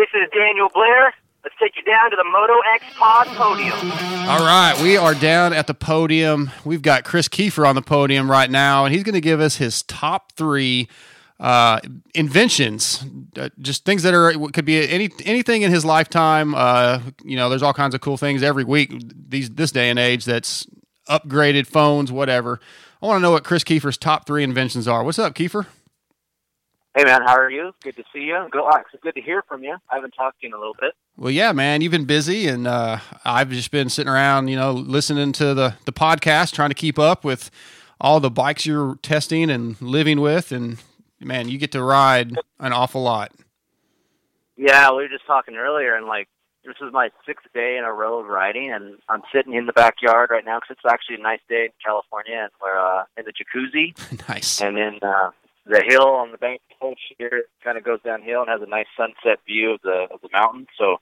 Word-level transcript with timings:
This 0.00 0.08
is 0.14 0.30
Daniel 0.32 0.70
Blair. 0.72 1.12
Let's 1.44 1.54
take 1.60 1.76
you 1.76 1.82
down 1.82 2.10
to 2.10 2.16
the 2.16 2.24
Moto 2.24 2.54
X 2.74 2.84
Pod 2.96 3.26
podium. 3.36 3.92
All 4.30 4.38
right, 4.38 4.74
we 4.82 4.96
are 4.96 5.14
down 5.14 5.52
at 5.52 5.66
the 5.66 5.74
podium. 5.74 6.50
We've 6.64 6.80
got 6.80 7.04
Chris 7.04 7.28
Kiefer 7.28 7.68
on 7.68 7.74
the 7.74 7.82
podium 7.82 8.30
right 8.30 8.50
now, 8.50 8.86
and 8.86 8.94
he's 8.94 9.04
going 9.04 9.14
to 9.14 9.20
give 9.20 9.40
us 9.40 9.56
his 9.56 9.82
top 9.82 10.32
three 10.32 10.88
uh, 11.38 11.80
inventions, 12.14 13.04
uh, 13.36 13.50
just 13.58 13.84
things 13.84 14.02
that 14.04 14.14
are 14.14 14.32
could 14.54 14.64
be 14.64 14.88
any 14.88 15.10
anything 15.26 15.60
in 15.60 15.70
his 15.70 15.84
lifetime. 15.84 16.54
Uh, 16.54 17.02
you 17.22 17.36
know, 17.36 17.50
there's 17.50 17.62
all 17.62 17.74
kinds 17.74 17.94
of 17.94 18.00
cool 18.00 18.16
things 18.16 18.42
every 18.42 18.64
week 18.64 18.90
these 19.28 19.50
this 19.50 19.70
day 19.70 19.90
and 19.90 19.98
age 19.98 20.24
that's 20.24 20.66
upgraded 21.10 21.66
phones, 21.66 22.10
whatever. 22.10 22.58
I 23.02 23.06
want 23.06 23.18
to 23.18 23.20
know 23.20 23.32
what 23.32 23.44
Chris 23.44 23.64
Kiefer's 23.64 23.98
top 23.98 24.26
three 24.26 24.44
inventions 24.44 24.88
are. 24.88 25.04
What's 25.04 25.18
up, 25.18 25.34
Kiefer? 25.34 25.66
Hey 26.96 27.04
man, 27.04 27.22
how 27.22 27.36
are 27.36 27.50
you? 27.50 27.72
Good 27.82 27.94
to 27.96 28.04
see 28.12 28.22
you. 28.22 28.48
Good, 28.50 28.64
it's 28.92 29.02
good 29.02 29.14
to 29.14 29.20
hear 29.20 29.42
from 29.42 29.62
you. 29.62 29.76
I 29.88 29.94
haven't 29.94 30.10
talked 30.10 30.40
to 30.40 30.46
you 30.46 30.52
in 30.52 30.54
a 30.54 30.58
little 30.58 30.74
bit. 30.80 30.94
Well, 31.16 31.30
yeah, 31.30 31.52
man, 31.52 31.82
you've 31.82 31.92
been 31.92 32.04
busy, 32.04 32.48
and 32.48 32.66
uh, 32.66 32.98
I've 33.24 33.50
just 33.50 33.70
been 33.70 33.88
sitting 33.88 34.10
around, 34.10 34.48
you 34.48 34.56
know, 34.56 34.72
listening 34.72 35.30
to 35.34 35.54
the 35.54 35.74
the 35.84 35.92
podcast, 35.92 36.52
trying 36.52 36.70
to 36.70 36.74
keep 36.74 36.98
up 36.98 37.22
with 37.24 37.48
all 38.00 38.18
the 38.18 38.30
bikes 38.30 38.66
you're 38.66 38.96
testing 39.02 39.50
and 39.50 39.80
living 39.80 40.20
with, 40.20 40.50
and 40.50 40.78
man, 41.20 41.48
you 41.48 41.58
get 41.58 41.70
to 41.72 41.82
ride 41.82 42.32
an 42.58 42.72
awful 42.72 43.02
lot. 43.02 43.30
Yeah, 44.56 44.90
we 44.90 45.04
were 45.04 45.08
just 45.08 45.26
talking 45.26 45.54
earlier, 45.54 45.94
and 45.94 46.06
like 46.06 46.28
this 46.64 46.74
is 46.82 46.92
my 46.92 47.10
sixth 47.24 47.46
day 47.54 47.76
in 47.78 47.84
a 47.84 47.92
row 47.92 48.18
of 48.18 48.26
riding, 48.26 48.72
and 48.72 48.98
I'm 49.08 49.22
sitting 49.32 49.54
in 49.54 49.66
the 49.66 49.72
backyard 49.72 50.30
right 50.30 50.44
now 50.44 50.58
because 50.58 50.76
it's 50.76 50.92
actually 50.92 51.16
a 51.16 51.22
nice 51.22 51.40
day 51.48 51.66
in 51.66 51.70
California, 51.84 52.36
and 52.36 52.50
we're 52.60 52.78
uh, 52.78 53.04
in 53.16 53.26
the 53.26 53.32
jacuzzi. 53.32 54.28
nice. 54.28 54.60
And 54.60 54.76
then 54.76 54.98
uh, 55.02 55.30
the 55.66 55.82
hill 55.86 56.06
on 56.06 56.32
the 56.32 56.38
bank 56.38 56.60
of 56.80 56.94
here 57.18 57.44
kind 57.62 57.76
of 57.76 57.84
goes 57.84 58.00
downhill 58.04 58.40
and 58.40 58.48
has 58.48 58.60
a 58.62 58.70
nice 58.70 58.86
sunset 58.96 59.40
view 59.46 59.72
of 59.74 59.80
the 59.82 60.06
of 60.12 60.20
the 60.22 60.28
mountain. 60.32 60.66
So, 60.78 60.96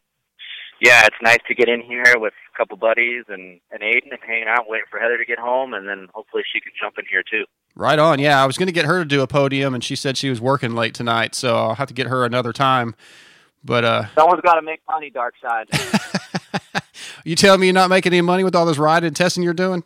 yeah, 0.80 1.04
it's 1.06 1.16
nice 1.22 1.38
to 1.46 1.54
get 1.54 1.68
in 1.68 1.80
here 1.80 2.14
with 2.16 2.34
a 2.52 2.56
couple 2.56 2.76
buddies 2.76 3.24
and 3.28 3.60
and 3.70 3.82
Aiden 3.82 4.10
and 4.10 4.20
hanging 4.26 4.48
out, 4.48 4.68
waiting 4.68 4.86
for 4.90 4.98
Heather 4.98 5.18
to 5.18 5.24
get 5.24 5.38
home, 5.38 5.74
and 5.74 5.88
then 5.88 6.08
hopefully 6.12 6.42
she 6.52 6.60
can 6.60 6.72
jump 6.80 6.96
in 6.98 7.04
here 7.10 7.22
too. 7.22 7.44
Right 7.74 7.98
on. 7.98 8.18
Yeah, 8.18 8.42
I 8.42 8.46
was 8.46 8.58
going 8.58 8.66
to 8.66 8.72
get 8.72 8.86
her 8.86 8.98
to 8.98 9.04
do 9.04 9.22
a 9.22 9.26
podium, 9.26 9.74
and 9.74 9.84
she 9.84 9.94
said 9.94 10.16
she 10.16 10.30
was 10.30 10.40
working 10.40 10.74
late 10.74 10.94
tonight, 10.94 11.34
so 11.34 11.56
I'll 11.56 11.74
have 11.74 11.88
to 11.88 11.94
get 11.94 12.08
her 12.08 12.24
another 12.24 12.52
time. 12.52 12.94
But 13.64 13.84
uh, 13.84 14.06
someone's 14.14 14.40
got 14.42 14.54
to 14.54 14.62
make 14.62 14.80
money, 14.88 15.10
Dark 15.10 15.34
Side. 15.40 15.68
you 17.24 17.36
tell 17.36 17.58
me 17.58 17.66
you're 17.66 17.74
not 17.74 17.90
making 17.90 18.12
any 18.12 18.20
money 18.20 18.44
with 18.44 18.54
all 18.54 18.66
this 18.66 18.78
riding 18.78 19.06
and 19.06 19.16
testing 19.16 19.42
you're 19.42 19.54
doing? 19.54 19.82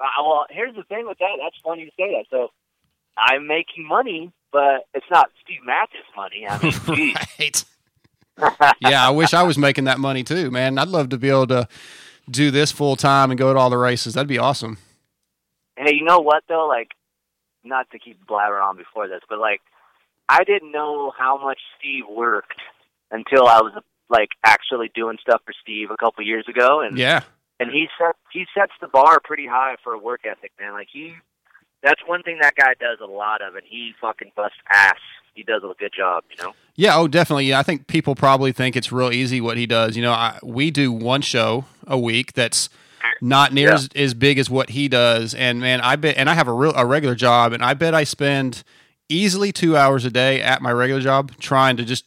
Uh, 0.00 0.22
well, 0.22 0.46
here's 0.50 0.74
the 0.74 0.82
thing 0.84 1.06
with 1.06 1.18
that. 1.18 1.38
That's 1.42 1.56
funny 1.64 1.86
to 1.86 1.90
say 1.90 2.12
that. 2.12 2.24
So 2.30 2.50
I'm 3.18 3.46
making 3.46 3.86
money, 3.86 4.32
but 4.52 4.86
it's 4.94 5.06
not 5.10 5.30
Steve 5.42 5.60
Matthes 5.64 6.04
money. 6.16 6.46
I 6.48 6.58
mean, 6.94 7.14
right. 8.38 8.74
yeah, 8.80 9.06
I 9.06 9.10
wish 9.10 9.34
I 9.34 9.42
was 9.42 9.56
making 9.58 9.84
that 9.84 9.98
money 9.98 10.22
too, 10.22 10.50
man. 10.50 10.78
I'd 10.78 10.88
love 10.88 11.08
to 11.10 11.18
be 11.18 11.28
able 11.28 11.46
to 11.48 11.68
do 12.30 12.50
this 12.50 12.72
full 12.72 12.96
time 12.96 13.30
and 13.30 13.38
go 13.38 13.52
to 13.52 13.58
all 13.58 13.70
the 13.70 13.78
races. 13.78 14.14
That'd 14.14 14.28
be 14.28 14.38
awesome. 14.38 14.78
Hey, 15.76 15.94
you 15.94 16.04
know 16.04 16.20
what 16.20 16.44
though? 16.48 16.66
Like, 16.66 16.92
not 17.64 17.90
to 17.90 17.98
keep 17.98 18.24
blabbering 18.26 18.62
on 18.62 18.76
before 18.76 19.08
this, 19.08 19.20
but 19.28 19.38
like, 19.38 19.60
I 20.28 20.44
didn't 20.44 20.72
know 20.72 21.12
how 21.16 21.42
much 21.42 21.58
Steve 21.78 22.04
worked 22.10 22.60
until 23.10 23.46
I 23.46 23.60
was 23.60 23.72
like 24.08 24.30
actually 24.44 24.90
doing 24.94 25.18
stuff 25.20 25.42
for 25.44 25.52
Steve 25.62 25.90
a 25.90 25.96
couple 25.96 26.24
years 26.24 26.46
ago, 26.48 26.80
and 26.80 26.96
yeah, 26.98 27.22
and 27.60 27.70
he 27.70 27.88
set 27.98 28.16
he 28.32 28.46
sets 28.56 28.72
the 28.80 28.88
bar 28.88 29.20
pretty 29.22 29.46
high 29.46 29.76
for 29.82 29.92
a 29.92 29.98
work 29.98 30.20
ethic, 30.24 30.52
man. 30.60 30.72
Like 30.72 30.88
he, 30.92 31.14
that's 31.82 32.00
one 32.06 32.22
thing 32.22 32.38
that 32.40 32.54
guy 32.56 32.74
does 32.78 32.98
a 33.02 33.06
lot 33.06 33.42
of, 33.42 33.54
and 33.54 33.64
he 33.68 33.92
fucking 34.00 34.32
busts 34.36 34.58
ass. 34.70 34.98
He 35.34 35.42
does 35.42 35.62
a 35.62 35.74
good 35.78 35.92
job, 35.96 36.24
you 36.30 36.42
know. 36.42 36.54
Yeah, 36.76 36.96
oh, 36.96 37.08
definitely. 37.08 37.46
Yeah, 37.46 37.58
I 37.58 37.62
think 37.62 37.86
people 37.86 38.14
probably 38.14 38.52
think 38.52 38.74
it's 38.74 38.90
real 38.90 39.12
easy 39.12 39.40
what 39.40 39.58
he 39.58 39.66
does. 39.66 39.96
You 39.96 40.02
know, 40.02 40.12
I, 40.12 40.38
we 40.42 40.70
do 40.70 40.90
one 40.90 41.20
show 41.20 41.66
a 41.86 41.98
week 41.98 42.32
that's 42.32 42.70
not 43.20 43.52
near 43.52 43.68
yeah. 43.68 43.74
as, 43.74 43.88
as 43.94 44.14
big 44.14 44.38
as 44.38 44.48
what 44.48 44.70
he 44.70 44.88
does, 44.88 45.34
and 45.34 45.60
man, 45.60 45.80
I 45.80 45.96
bet, 45.96 46.16
and 46.16 46.28
I 46.28 46.34
have 46.34 46.48
a 46.48 46.52
real 46.52 46.72
a 46.74 46.86
regular 46.86 47.14
job, 47.14 47.52
and 47.52 47.62
I 47.62 47.74
bet 47.74 47.94
I 47.94 48.04
spend 48.04 48.64
easily 49.08 49.52
two 49.52 49.76
hours 49.76 50.04
a 50.04 50.10
day 50.10 50.42
at 50.42 50.60
my 50.62 50.72
regular 50.72 51.00
job 51.00 51.32
trying 51.38 51.76
to 51.76 51.84
just 51.84 52.04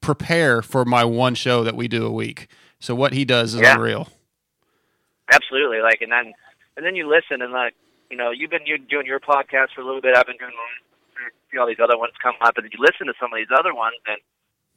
prepare 0.00 0.62
for 0.62 0.84
my 0.84 1.04
one 1.04 1.34
show 1.34 1.64
that 1.64 1.76
we 1.76 1.88
do 1.88 2.06
a 2.06 2.10
week. 2.10 2.48
So 2.80 2.94
what 2.94 3.12
he 3.12 3.24
does 3.24 3.54
is 3.54 3.60
yeah. 3.60 3.74
unreal. 3.74 4.08
Absolutely, 5.30 5.80
like, 5.80 6.00
and 6.00 6.12
then 6.12 6.32
and 6.76 6.86
then 6.86 6.94
you 6.94 7.08
listen 7.08 7.42
and 7.42 7.52
like, 7.52 7.74
you 8.10 8.16
know, 8.16 8.30
you've 8.30 8.50
been 8.50 8.64
doing 8.64 9.06
your 9.06 9.20
podcast 9.20 9.74
for 9.74 9.80
a 9.82 9.84
little 9.84 10.00
bit. 10.00 10.16
I've 10.16 10.26
been 10.26 10.38
doing 10.38 10.52
see 11.50 11.58
all 11.58 11.66
these 11.66 11.80
other 11.82 11.98
ones 11.98 12.12
come 12.22 12.34
up, 12.40 12.56
and 12.56 12.68
you 12.72 12.78
listen 12.78 13.06
to 13.06 13.14
some 13.20 13.32
of 13.32 13.36
these 13.36 13.52
other 13.56 13.74
ones, 13.74 13.96
and 14.06 14.18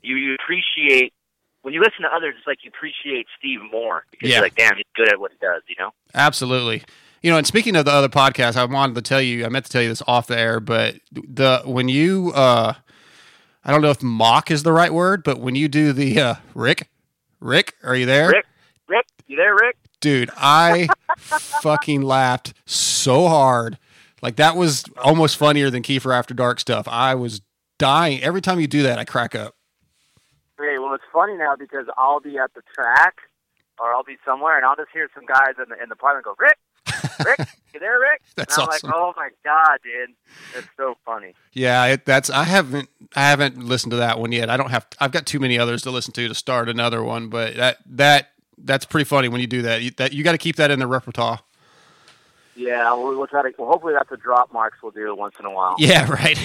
you, 0.01 0.15
you 0.15 0.35
appreciate 0.35 1.13
when 1.61 1.73
you 1.73 1.79
listen 1.79 2.01
to 2.03 2.09
others. 2.13 2.35
It's 2.37 2.47
like 2.47 2.59
you 2.63 2.71
appreciate 2.73 3.27
Steve 3.37 3.59
more 3.71 4.05
because 4.11 4.29
yeah. 4.29 4.35
you're 4.35 4.45
like, 4.45 4.55
damn, 4.55 4.75
he's 4.75 4.85
good 4.95 5.09
at 5.09 5.19
what 5.19 5.31
he 5.31 5.37
does. 5.41 5.61
You 5.67 5.75
know? 5.79 5.91
Absolutely. 6.13 6.83
You 7.21 7.31
know, 7.31 7.37
and 7.37 7.45
speaking 7.45 7.75
of 7.75 7.85
the 7.85 7.91
other 7.91 8.09
podcasts, 8.09 8.55
I 8.55 8.65
wanted 8.65 8.95
to 8.95 9.01
tell 9.01 9.21
you, 9.21 9.45
I 9.45 9.49
meant 9.49 9.65
to 9.65 9.71
tell 9.71 9.81
you 9.81 9.89
this 9.89 10.01
off 10.07 10.27
the 10.27 10.39
air, 10.39 10.59
but 10.59 10.95
the 11.11 11.61
when 11.65 11.87
you, 11.87 12.31
uh, 12.33 12.73
I 13.63 13.71
don't 13.71 13.81
know 13.81 13.91
if 13.91 14.01
mock 14.01 14.49
is 14.49 14.63
the 14.63 14.71
right 14.71 14.91
word, 14.91 15.23
but 15.23 15.39
when 15.39 15.55
you 15.55 15.67
do 15.67 15.93
the 15.93 16.19
uh, 16.19 16.35
Rick, 16.55 16.89
Rick, 17.39 17.75
are 17.83 17.95
you 17.95 18.07
there? 18.07 18.29
Rick, 18.29 18.45
Rick, 18.87 19.05
you 19.27 19.37
there, 19.37 19.53
Rick? 19.53 19.77
Dude, 20.01 20.31
I 20.35 20.87
fucking 21.17 22.01
laughed 22.01 22.53
so 22.65 23.27
hard. 23.27 23.77
Like 24.21 24.35
that 24.35 24.55
was 24.55 24.83
almost 25.01 25.37
funnier 25.37 25.69
than 25.69 25.83
Kiefer 25.83 26.13
After 26.13 26.33
Dark 26.33 26.59
stuff. 26.59 26.87
I 26.87 27.15
was 27.15 27.41
dying 27.77 28.21
every 28.21 28.41
time 28.41 28.59
you 28.59 28.67
do 28.67 28.83
that. 28.83 28.99
I 28.99 29.05
crack 29.05 29.35
up. 29.35 29.55
Hey, 30.59 30.77
well, 30.79 30.93
it's 30.93 31.03
funny 31.13 31.37
now 31.37 31.55
because 31.57 31.85
I'll 31.97 32.19
be 32.19 32.37
at 32.37 32.53
the 32.53 32.61
track 32.75 33.15
or 33.79 33.93
I'll 33.93 34.03
be 34.03 34.17
somewhere 34.25 34.57
and 34.57 34.65
I'll 34.65 34.75
just 34.75 34.89
hear 34.93 35.09
some 35.13 35.25
guys 35.25 35.53
in 35.57 35.65
the 35.69 35.81
in 35.81 35.89
the 35.89 35.95
park 35.95 36.23
go, 36.23 36.35
Rick, 36.37 36.57
Rick, 37.25 37.47
you 37.73 37.79
there, 37.79 37.99
Rick? 37.99 38.21
that's 38.35 38.55
and 38.55 38.63
I'm 38.63 38.69
awesome. 38.69 38.89
like, 38.89 38.99
oh 38.99 39.13
my 39.17 39.29
god, 39.43 39.79
dude, 39.83 40.15
it's 40.55 40.67
so 40.77 40.95
funny. 41.05 41.33
Yeah, 41.53 41.85
it, 41.85 42.05
that's 42.05 42.29
I 42.29 42.43
haven't 42.43 42.89
I 43.15 43.21
haven't 43.21 43.57
listened 43.63 43.91
to 43.91 43.97
that 43.97 44.19
one 44.19 44.31
yet. 44.31 44.49
I 44.49 44.57
don't 44.57 44.69
have 44.69 44.87
I've 44.99 45.11
got 45.11 45.25
too 45.25 45.39
many 45.39 45.57
others 45.57 45.81
to 45.83 45.91
listen 45.91 46.13
to 46.13 46.27
to 46.27 46.35
start 46.35 46.69
another 46.69 47.03
one, 47.03 47.29
but 47.29 47.55
that 47.55 47.77
that 47.87 48.30
that's 48.63 48.85
pretty 48.85 49.05
funny 49.05 49.27
when 49.27 49.41
you 49.41 49.47
do 49.47 49.61
that. 49.63 49.81
You, 49.81 49.91
that 49.97 50.13
you 50.13 50.23
got 50.23 50.33
to 50.33 50.37
keep 50.37 50.55
that 50.57 50.71
in 50.71 50.79
the 50.79 50.87
repertoire. 50.87 51.39
Yeah, 52.55 52.93
we'll, 52.93 53.17
we'll 53.17 53.27
try 53.27 53.43
to. 53.43 53.51
Well, 53.57 53.69
hopefully, 53.69 53.93
that's 53.93 54.11
a 54.11 54.17
drop 54.17 54.51
marks 54.53 54.77
we'll 54.81 54.91
do 54.91 55.15
once 55.15 55.35
in 55.39 55.45
a 55.45 55.51
while. 55.51 55.75
Yeah, 55.79 56.09
right. 56.11 56.37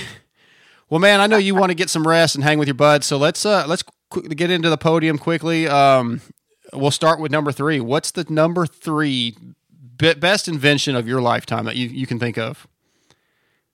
Well, 0.88 1.00
man, 1.00 1.21
I 1.21 1.27
know 1.27 1.37
you 1.37 1.54
want 1.54 1.71
to 1.71 1.75
get 1.75 1.91
some 1.91 2.06
rest 2.06 2.34
and 2.34 2.44
hang 2.44 2.59
with 2.59 2.69
your 2.69 2.75
buds, 2.75 3.06
so 3.06 3.16
let's 3.16 3.44
uh 3.44 3.66
let's 3.66 3.82
qu- 4.10 4.22
get 4.28 4.50
into 4.50 4.71
the 4.71 4.78
podium 4.78 5.19
quickly. 5.19 5.66
Um, 5.66 6.21
we'll 6.72 6.91
start 6.91 7.21
with 7.21 7.32
number 7.32 7.53
three. 7.53 7.81
What's 7.81 8.12
the 8.12 8.25
number 8.28 8.66
three 8.66 9.37
best 9.98 10.47
invention 10.47 10.94
of 10.94 11.09
your 11.09 11.21
lifetime 11.21 11.65
that 11.65 11.77
you, 11.77 11.88
you 11.88 12.06
can 12.06 12.19
think 12.19 12.38
of? 12.38 12.66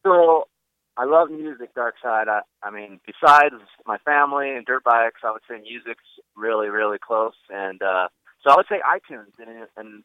So 0.05 0.49
I 0.97 1.05
love 1.05 1.31
music, 1.31 1.75
Dark 1.75 1.95
Side. 2.03 2.29
I, 2.29 2.41
I 2.63 2.71
mean, 2.71 3.01
besides 3.07 3.55
my 3.87 3.99
family 3.99 4.51
and 4.51 4.65
dirt 4.65 4.85
bikes, 4.85 5.21
I 5.25 5.33
would 5.33 5.43
say 5.49 5.61
music's 5.61 6.05
really, 6.37 6.69
really 6.69 6.99
close. 6.99 7.35
And 7.51 7.83
uh, 7.83 8.09
so 8.45 8.51
I 8.51 8.57
would 8.57 8.67
say 8.69 8.81
iTunes 8.81 9.33
and, 9.39 9.69
and 9.77 10.05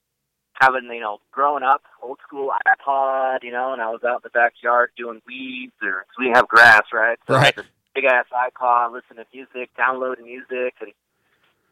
having, 0.60 0.90
you 0.92 1.02
know, 1.02 1.20
growing 1.32 1.64
up, 1.64 1.84
old 2.02 2.20
school 2.26 2.52
iPod, 2.68 3.44
you 3.44 3.52
know, 3.52 3.74
and 3.74 3.82
I 3.82 3.90
was 3.90 4.04
out 4.04 4.18
in 4.18 4.22
the 4.24 4.30
backyard 4.30 4.92
doing 4.98 5.22
weeds 5.26 5.74
or 5.82 6.06
we 6.18 6.32
have 6.34 6.48
grass, 6.48 6.84
right? 6.94 7.18
So 7.28 7.34
right. 7.34 7.42
I 7.42 7.46
had 7.46 7.56
this 7.56 7.66
big 7.96 8.06
ass 8.06 8.26
iPod, 8.32 8.94
listening 8.94 9.24
to 9.24 9.26
music, 9.34 9.70
downloading 9.76 10.26
music, 10.26 10.76
and 10.82 10.92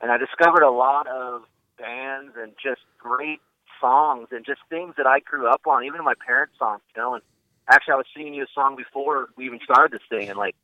and 0.02 0.12
I 0.12 0.18
discovered 0.18 0.64
a 0.64 0.72
lot 0.72 1.08
of 1.08 1.44
bands 1.78 2.34
and 2.38 2.52
just 2.62 2.82
great 3.00 3.40
songs 3.80 4.28
and 4.32 4.46
just 4.46 4.60
things 4.70 4.96
that 4.98 5.08
I 5.08 5.20
grew 5.20 5.48
up 5.48 5.62
on, 5.68 5.84
even 5.84 6.04
my 6.04 6.14
parents' 6.26 6.56
songs, 6.60 6.82
you 6.96 7.02
know. 7.02 7.14
And 7.16 7.24
actually, 7.70 7.94
I 7.94 7.98
was 7.98 8.06
singing 8.16 8.34
you 8.34 8.44
a 8.44 8.48
song 8.54 8.76
before 8.76 9.30
we 9.38 9.46
even 9.46 9.60
started 9.64 9.92
this 9.92 10.06
thing, 10.10 10.30
and 10.30 10.38
like, 10.38 10.56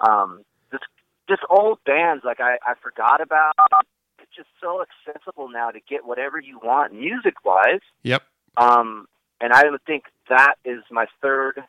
um, 0.00 0.44
just 0.70 0.84
just 1.28 1.42
old 1.50 1.78
bands 1.84 2.24
like 2.24 2.40
I 2.40 2.58
I 2.64 2.74
forgot 2.82 3.20
about. 3.20 3.54
It's 4.28 4.36
just 4.36 4.48
so 4.60 4.82
accessible 4.82 5.48
now 5.50 5.70
to 5.70 5.80
get 5.88 6.04
whatever 6.04 6.40
you 6.40 6.58
want 6.62 6.92
music 6.92 7.34
wise. 7.44 7.80
Yep. 8.02 8.22
Um, 8.56 9.06
and 9.40 9.52
I 9.52 9.68
would 9.70 9.84
think 9.84 10.04
that 10.28 10.54
is 10.64 10.80
my 10.90 11.06
third 11.22 11.62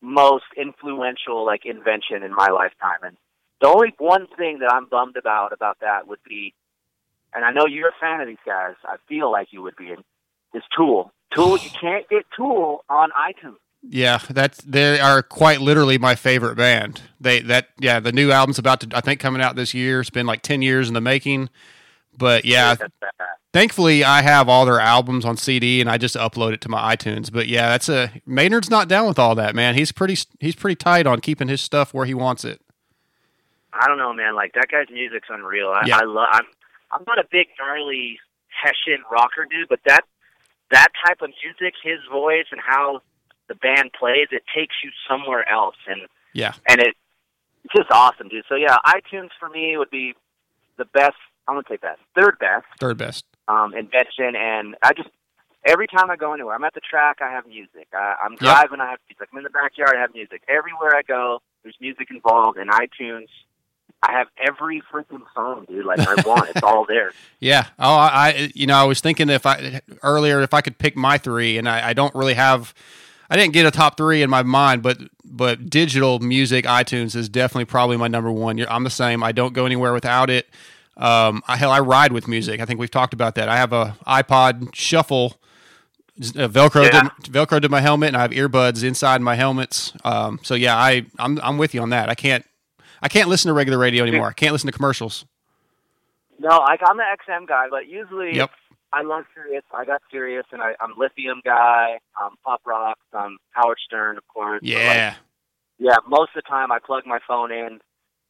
most 0.00 0.44
influential 0.56 1.44
like 1.44 1.66
invention 1.66 2.22
in 2.22 2.34
my 2.34 2.48
lifetime. 2.48 2.98
And 3.02 3.16
the 3.60 3.68
only 3.68 3.92
one 3.98 4.26
thing 4.38 4.60
that 4.60 4.72
I'm 4.72 4.86
bummed 4.86 5.16
about 5.16 5.52
about 5.52 5.78
that 5.80 6.08
would 6.08 6.22
be, 6.26 6.54
and 7.34 7.44
I 7.44 7.52
know 7.52 7.66
you're 7.66 7.88
a 7.88 8.00
fan 8.00 8.20
of 8.20 8.26
these 8.26 8.38
guys. 8.44 8.74
I 8.84 8.96
feel 9.08 9.30
like 9.30 9.48
you 9.50 9.62
would 9.62 9.76
be. 9.76 9.94
Is 10.54 10.62
Tool? 10.76 11.12
Tool. 11.34 11.58
You 11.58 11.70
can't 11.80 12.08
get 12.08 12.24
Tool 12.36 12.84
on 12.88 13.10
iTunes. 13.10 13.56
Yeah, 13.82 14.18
that's 14.28 14.58
they 14.58 15.00
are 15.00 15.22
quite 15.22 15.60
literally 15.60 15.96
my 15.96 16.14
favorite 16.14 16.56
band. 16.56 17.00
They 17.18 17.40
that 17.40 17.68
yeah, 17.78 17.98
the 17.98 18.12
new 18.12 18.30
album's 18.30 18.58
about 18.58 18.80
to 18.82 18.96
I 18.96 19.00
think 19.00 19.20
coming 19.20 19.40
out 19.40 19.56
this 19.56 19.72
year. 19.72 20.00
It's 20.00 20.10
been 20.10 20.26
like 20.26 20.42
ten 20.42 20.60
years 20.60 20.88
in 20.88 20.94
the 20.94 21.00
making, 21.00 21.48
but 22.20 22.44
yeah, 22.44 22.76
thankfully 23.52 24.04
I 24.04 24.22
have 24.22 24.48
all 24.48 24.64
their 24.64 24.78
albums 24.78 25.24
on 25.24 25.36
CD 25.36 25.80
and 25.80 25.90
I 25.90 25.98
just 25.98 26.14
upload 26.14 26.52
it 26.52 26.60
to 26.62 26.68
my 26.68 26.94
iTunes. 26.94 27.32
But 27.32 27.48
yeah, 27.48 27.68
that's 27.68 27.88
a 27.88 28.12
Maynard's 28.26 28.70
not 28.70 28.86
down 28.88 29.08
with 29.08 29.18
all 29.18 29.34
that, 29.34 29.54
man. 29.56 29.74
He's 29.74 29.90
pretty 29.90 30.16
he's 30.38 30.54
pretty 30.54 30.76
tight 30.76 31.06
on 31.06 31.20
keeping 31.20 31.48
his 31.48 31.60
stuff 31.60 31.92
where 31.92 32.06
he 32.06 32.14
wants 32.14 32.44
it. 32.44 32.60
I 33.72 33.86
don't 33.88 33.98
know, 33.98 34.12
man. 34.12 34.34
Like 34.36 34.52
that 34.54 34.66
guy's 34.70 34.90
music's 34.92 35.28
unreal. 35.30 35.68
I, 35.70 35.82
Yeah. 35.86 35.98
I 35.98 36.04
love. 36.04 36.28
I'm 36.30 36.44
I'm 36.92 37.04
not 37.06 37.18
a 37.18 37.24
big 37.30 37.48
gnarly 37.58 38.18
Hessian 38.48 39.02
rocker 39.10 39.46
dude, 39.50 39.68
but 39.68 39.80
that 39.86 40.02
that 40.70 40.88
type 41.06 41.20
of 41.22 41.30
music, 41.44 41.74
his 41.82 41.98
voice 42.12 42.46
and 42.52 42.60
how 42.64 43.00
the 43.48 43.54
band 43.56 43.90
plays, 43.98 44.28
it 44.30 44.42
takes 44.54 44.74
you 44.84 44.90
somewhere 45.08 45.48
else, 45.48 45.76
and 45.88 46.02
Yeah. 46.34 46.52
and 46.68 46.80
it 46.80 46.94
it's 47.64 47.74
just 47.76 47.90
awesome, 47.90 48.28
dude. 48.28 48.44
So 48.48 48.54
yeah, 48.54 48.76
iTunes 48.86 49.30
for 49.38 49.48
me 49.48 49.76
would 49.76 49.90
be 49.90 50.14
the 50.78 50.84
best. 50.86 51.16
I'm 51.50 51.56
gonna 51.56 51.64
take 51.68 51.80
that 51.82 51.98
third 52.14 52.38
best 52.38 52.64
Third 52.78 52.96
best. 52.96 53.24
um, 53.48 53.74
invention, 53.74 54.36
and 54.36 54.76
I 54.82 54.92
just 54.92 55.08
every 55.66 55.86
time 55.88 56.10
I 56.10 56.16
go 56.16 56.32
anywhere, 56.32 56.54
I'm 56.54 56.64
at 56.64 56.74
the 56.74 56.80
track, 56.80 57.18
I 57.20 57.30
have 57.30 57.46
music. 57.46 57.88
I, 57.92 58.14
I'm 58.24 58.32
Yep. 58.32 58.40
driving, 58.40 58.80
I 58.80 58.90
have 58.90 58.98
music. 59.08 59.28
I'm 59.32 59.38
in 59.38 59.44
the 59.44 59.50
backyard, 59.50 59.94
I 59.96 60.00
have 60.00 60.14
music. 60.14 60.42
Everywhere 60.48 60.94
I 60.96 61.02
go, 61.02 61.40
there's 61.62 61.74
music 61.80 62.08
involved. 62.10 62.56
In 62.58 62.68
iTunes, 62.68 63.26
I 64.02 64.12
have 64.12 64.28
every 64.38 64.80
freaking 64.92 65.22
song, 65.34 65.66
dude. 65.68 65.84
Like 65.84 65.98
I 66.00 66.14
want, 66.24 66.50
it's 66.50 66.62
all 66.62 66.86
there. 66.88 67.12
Yeah. 67.40 67.66
Oh, 67.78 67.94
I, 67.94 68.50
you 68.54 68.66
know, 68.66 68.76
I 68.76 68.84
was 68.84 69.00
thinking 69.00 69.28
if 69.30 69.46
I 69.46 69.80
earlier 70.02 70.40
if 70.42 70.52
I 70.54 70.60
could 70.60 70.76
pick 70.78 70.94
my 70.94 71.16
three, 71.18 71.56
and 71.58 71.66
I, 71.68 71.88
I 71.88 71.92
don't 71.94 72.14
really 72.14 72.34
have, 72.34 72.74
I 73.30 73.36
didn't 73.36 73.54
get 73.54 73.64
a 73.64 73.70
top 73.70 73.96
three 73.96 74.20
in 74.22 74.28
my 74.30 74.42
mind, 74.42 74.82
but 74.82 74.98
but 75.24 75.70
digital 75.70 76.18
music, 76.20 76.64
iTunes 76.66 77.16
is 77.16 77.28
definitely 77.30 77.64
probably 77.64 77.96
my 77.96 78.08
number 78.08 78.30
one. 78.30 78.58
You're, 78.58 78.70
I'm 78.70 78.84
the 78.84 78.90
same. 78.90 79.22
I 79.22 79.32
don't 79.32 79.54
go 79.54 79.64
anywhere 79.64 79.92
without 79.94 80.28
it. 80.28 80.48
Um, 80.96 81.42
I, 81.48 81.56
hell, 81.56 81.70
I 81.70 81.80
ride 81.80 82.12
with 82.12 82.28
music. 82.28 82.60
I 82.60 82.64
think 82.66 82.78
we've 82.80 82.90
talked 82.90 83.14
about 83.14 83.34
that. 83.36 83.48
I 83.48 83.56
have 83.56 83.72
a 83.72 83.96
iPod 84.06 84.74
Shuffle. 84.74 85.36
uh, 86.18 86.48
Velcro 86.48 86.84
Yeah. 86.84 87.08
to, 87.22 87.30
Velcro 87.30 87.62
to 87.62 87.68
my 87.68 87.80
helmet, 87.80 88.08
and 88.08 88.16
I 88.16 88.20
have 88.22 88.32
earbuds 88.32 88.84
inside 88.84 89.20
my 89.22 89.34
helmets. 89.36 89.92
Um, 90.04 90.38
so 90.42 90.54
yeah, 90.54 90.76
I 90.76 91.06
I'm 91.18 91.40
I'm 91.42 91.56
with 91.58 91.74
you 91.74 91.80
on 91.80 91.90
that. 91.90 92.08
I 92.10 92.14
can't 92.14 92.44
I 93.02 93.08
can't 93.08 93.28
listen 93.30 93.48
to 93.48 93.54
regular 93.54 93.78
radio 93.78 94.02
anymore. 94.02 94.28
I 94.28 94.32
can't 94.34 94.52
listen 94.52 94.66
to 94.70 94.76
commercials. 94.76 95.24
No, 96.38 96.58
like 96.58 96.80
I'm 96.86 96.96
the 96.96 97.04
XM 97.26 97.46
guy, 97.46 97.66
but 97.70 97.86
usually 97.86 98.36
Yep. 98.36 98.50
I 98.92 99.02
love 99.02 99.24
Sirius. 99.34 99.62
I 99.72 99.84
got 99.84 100.02
Sirius, 100.10 100.46
and 100.50 100.60
I, 100.60 100.72
I'm 100.80 100.94
Lithium 100.98 101.40
guy. 101.44 102.00
I'm 102.20 102.32
Pop 102.44 102.60
Rock. 102.66 102.98
I'm 103.14 103.36
Howard 103.52 103.78
Stern, 103.86 104.18
of 104.18 104.26
course. 104.26 104.58
But, 104.62 104.68
like, 104.68 104.76
Yeah. 104.78 105.14
yeah. 105.78 105.96
Most 106.08 106.30
of 106.34 106.42
the 106.42 106.48
time, 106.48 106.72
I 106.72 106.80
plug 106.84 107.06
my 107.06 107.20
phone 107.28 107.52
in, 107.52 107.78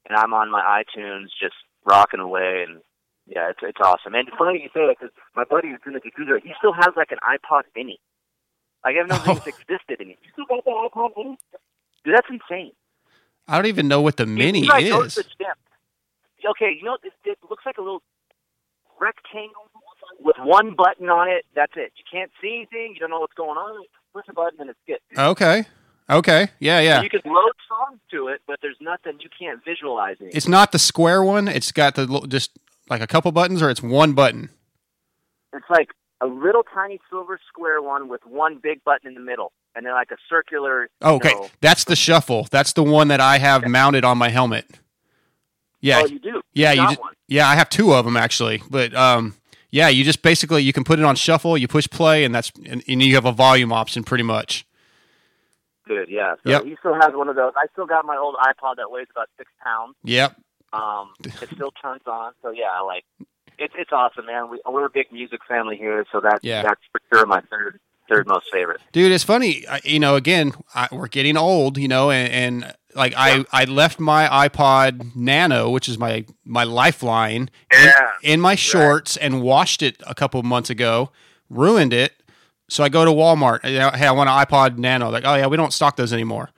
and 0.07 0.17
I'm 0.17 0.35
on 0.35 0.51
my 0.51 0.61
iTunes, 0.85 1.29
just 1.41 1.55
rocking 1.85 2.21
away, 2.21 2.65
and 2.69 2.81
yeah, 3.27 3.51
it's 3.51 3.61
it's 3.63 3.79
awesome. 3.83 4.15
And 4.15 4.29
it's 4.29 4.37
funny 4.37 4.61
you 4.63 4.69
say 4.75 4.87
that 4.87 4.97
because 4.99 5.15
my 5.37 5.45
buddy 5.45 5.69
who's 5.69 5.81
in 5.87 5.93
the 5.95 6.01
computer, 6.01 6.39
he 6.43 6.53
still 6.59 6.73
has 6.73 6.89
like 6.97 7.11
an 7.13 7.19
iPod 7.27 7.63
Mini. 7.77 7.99
Like, 8.85 8.97
I 8.97 9.03
didn't 9.03 9.09
know 9.11 9.23
Oh. 9.27 9.43
existed, 9.47 10.01
and 10.01 10.09
he 10.11 10.17
still 10.33 10.47
got 10.49 10.65
the 10.65 10.71
iPod 10.71 11.11
Mini. 11.17 11.39
Dude, 12.05 12.15
that's 12.15 12.29
insane. 12.31 12.73
I 13.49 13.57
don't 13.57 13.67
even 13.67 13.89
know 13.89 14.01
what 14.01 14.17
the 14.17 14.27
mini 14.27 14.67
might 14.67 14.85
is. 14.85 15.19
Okay, 15.19 16.73
you 16.79 16.85
know 16.85 16.97
it, 17.03 17.13
it 17.25 17.39
looks 17.51 17.67
like 17.67 17.77
a 17.79 17.83
little 17.83 18.03
rectangle 19.01 19.69
with 20.21 20.37
one 20.43 20.75
button 20.77 21.09
on 21.09 21.29
it. 21.29 21.45
That's 21.55 21.73
it. 21.77 21.93
You 21.97 22.05
can't 22.11 22.31
see 22.41 22.55
anything. 22.57 22.93
You 22.95 23.01
don't 23.01 23.11
know 23.11 23.21
what's 23.21 23.35
going 23.35 23.57
on. 23.59 23.85
Push 24.15 24.25
a 24.29 24.33
button 24.33 24.61
and 24.61 24.71
it's 24.71 24.79
good. 24.87 24.99
Okay. 25.19 25.65
Okay. 26.09 26.49
Yeah, 26.59 26.81
yeah. 26.81 27.03
You 27.03 27.11
can 27.11 27.21
load 27.25 27.53
to 28.13 28.29
it, 28.29 28.41
but 28.47 28.59
there's 28.63 28.77
nothing 28.81 29.19
you 29.21 29.29
can't 29.39 29.65
visualize 29.65 30.17
it. 30.21 30.31
It's 30.35 30.49
not 30.49 30.73
the 30.73 30.79
square 30.79 31.23
one. 31.23 31.49
It's 31.49 31.73
got 31.73 31.95
the 31.95 32.07
just 32.29 32.51
like 32.89 33.01
a 33.01 33.07
couple 33.07 33.31
buttons, 33.33 33.63
or 33.63 33.71
it's 33.71 33.83
one 33.83 34.13
button. 34.13 34.51
It's 35.53 35.67
like 35.71 35.89
a 36.21 36.27
little 36.27 36.63
tiny 36.75 37.01
silver 37.11 37.39
square 37.49 37.81
one 37.83 38.09
with 38.09 38.25
one 38.27 38.59
big 38.63 38.83
button 38.85 39.09
in 39.09 39.15
the 39.15 39.21
middle, 39.21 39.53
and 39.75 39.85
then 39.87 39.93
like 39.93 40.11
a 40.11 40.17
circular. 40.29 40.89
Oh, 41.03 41.17
okay, 41.17 41.33
know- 41.33 41.49
that's 41.61 41.85
the 41.85 41.97
shuffle. 41.97 42.47
That's 42.51 42.73
the 42.73 42.83
one 42.85 43.09
that 43.09 43.21
I 43.21 43.39
have 43.39 43.67
mounted 43.67 44.05
on 44.05 44.19
my 44.19 44.29
helmet. 44.29 44.67
Yeah, 45.81 46.03
Oh, 46.03 46.07
you 46.07 46.19
do. 46.19 46.43
yeah, 46.53 46.73
you 46.73 46.77
got 46.83 46.89
just, 46.91 47.01
yeah. 47.29 47.49
I 47.49 47.55
have 47.55 47.71
two 47.71 47.95
of 47.95 48.05
them 48.05 48.17
actually, 48.17 48.63
but 48.69 48.95
um, 48.95 49.35
yeah, 49.71 49.89
you 49.89 50.05
just 50.05 50.21
basically 50.23 50.63
you 50.63 50.73
can 50.75 50.85
put 50.85 50.99
it 50.99 51.05
on 51.07 51.17
shuffle. 51.17 51.57
You 51.57 51.69
push 51.69 51.89
play, 51.89 52.25
and 52.25 52.35
that's 52.35 52.53
and, 52.67 52.83
and 52.87 53.03
you 53.03 53.15
have 53.15 53.25
a 53.25 53.33
volume 53.33 53.73
option 53.73 54.05
pretty 54.05 54.25
much. 54.25 54.67
Good, 55.91 56.09
yeah. 56.09 56.35
So 56.45 56.51
Yep. 56.51 56.65
he 56.67 56.77
still 56.79 56.95
has 56.95 57.11
one 57.15 57.29
of 57.29 57.35
those. 57.35 57.53
I 57.57 57.67
still 57.73 57.87
got 57.87 58.05
my 58.05 58.17
old 58.17 58.37
iPod 58.37 58.77
that 58.77 58.91
weighs 58.91 59.09
about 59.11 59.29
six 59.37 59.51
pounds. 59.65 59.97
Yep. 60.05 60.37
Um, 60.73 61.11
it 61.25 61.49
still 61.53 61.73
turns 61.83 62.03
on. 62.07 62.33
So 62.43 62.51
yeah, 62.53 62.79
like 62.81 63.05
it's 63.59 63.75
it's 63.77 63.91
awesome, 63.93 64.27
man. 64.27 64.49
We 64.51 64.61
we're 64.69 64.87
a 64.87 64.91
big 64.91 65.11
music 65.11 65.41
family 65.49 65.77
here, 65.77 66.07
so 66.13 66.21
that 66.21 66.39
Yeah. 66.43 66.63
that's 66.63 66.81
for 66.93 67.01
sure 67.13 67.27
my 67.27 67.41
third 67.51 67.81
third 68.09 68.27
most 68.27 68.47
favorite. 68.53 68.81
dude 68.91 69.13
it's 69.13 69.23
funny 69.23 69.65
I, 69.69 69.81
you 69.85 70.01
know 70.01 70.17
again 70.17 70.53
I, 70.75 70.89
we're 70.91 71.07
getting 71.07 71.37
old 71.37 71.79
you 71.79 71.87
know 71.87 72.11
and, 72.11 72.33
and 72.65 72.75
like 72.97 73.15
I, 73.17 73.45
I 73.53 73.67
left 73.67 74.01
my 74.01 74.27
ipod 74.49 75.15
nano 75.15 75.71
which 75.71 75.89
is 75.89 75.97
my 75.97 76.25
my 76.45 76.65
lifeline 76.65 77.51
Yeah. 77.73 77.93
in 78.25 78.41
my 78.41 78.57
shorts 78.57 79.17
and 79.17 79.43
washed 79.43 79.81
it 79.81 79.97
a 80.09 80.15
couple 80.17 80.43
months 80.43 80.71
ago 80.71 81.13
ruined 81.49 81.93
it 81.93 82.15
so 82.71 82.83
i 82.85 82.89
go 82.89 83.05
to 83.05 83.11
walmart 83.11 83.61
hey 83.63 84.07
i 84.07 84.13
want 84.13 84.31
an 84.31 84.37
ipod 84.47 84.79
nano 84.79 85.11
like 85.11 85.25
oh 85.27 85.35
yeah 85.35 85.47
we 85.47 85.57
don't 85.57 85.73
stock 85.73 85.97
those 85.97 86.13
anymore 86.13 86.51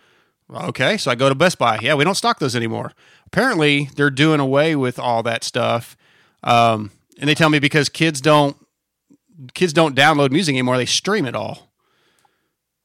okay 0.50 0.96
so 0.96 1.10
i 1.10 1.14
go 1.14 1.28
to 1.28 1.34
best 1.34 1.58
buy 1.58 1.78
yeah 1.82 1.94
we 1.94 2.04
don't 2.04 2.14
stock 2.14 2.38
those 2.38 2.54
anymore 2.54 2.92
apparently 3.26 3.88
they're 3.96 4.10
doing 4.10 4.40
away 4.40 4.76
with 4.76 4.98
all 4.98 5.22
that 5.22 5.42
stuff 5.44 5.96
um, 6.44 6.90
and 7.20 7.28
they 7.28 7.34
tell 7.34 7.48
me 7.48 7.58
because 7.58 7.88
kids 7.88 8.20
don't 8.20 8.56
kids 9.54 9.72
don't 9.72 9.96
download 9.96 10.30
music 10.30 10.52
anymore 10.54 10.76
they 10.76 10.86
stream 10.86 11.24
it 11.24 11.34
all 11.34 11.70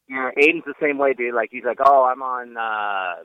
Yeah, 0.10 0.32
Aiden's 0.38 0.64
the 0.66 0.74
same 0.82 0.98
way, 0.98 1.14
dude. 1.14 1.34
Like 1.36 1.50
he's 1.52 1.66
like, 1.66 1.80
oh, 1.84 2.06
I'm 2.06 2.22
on 2.22 2.56
uh 2.58 3.24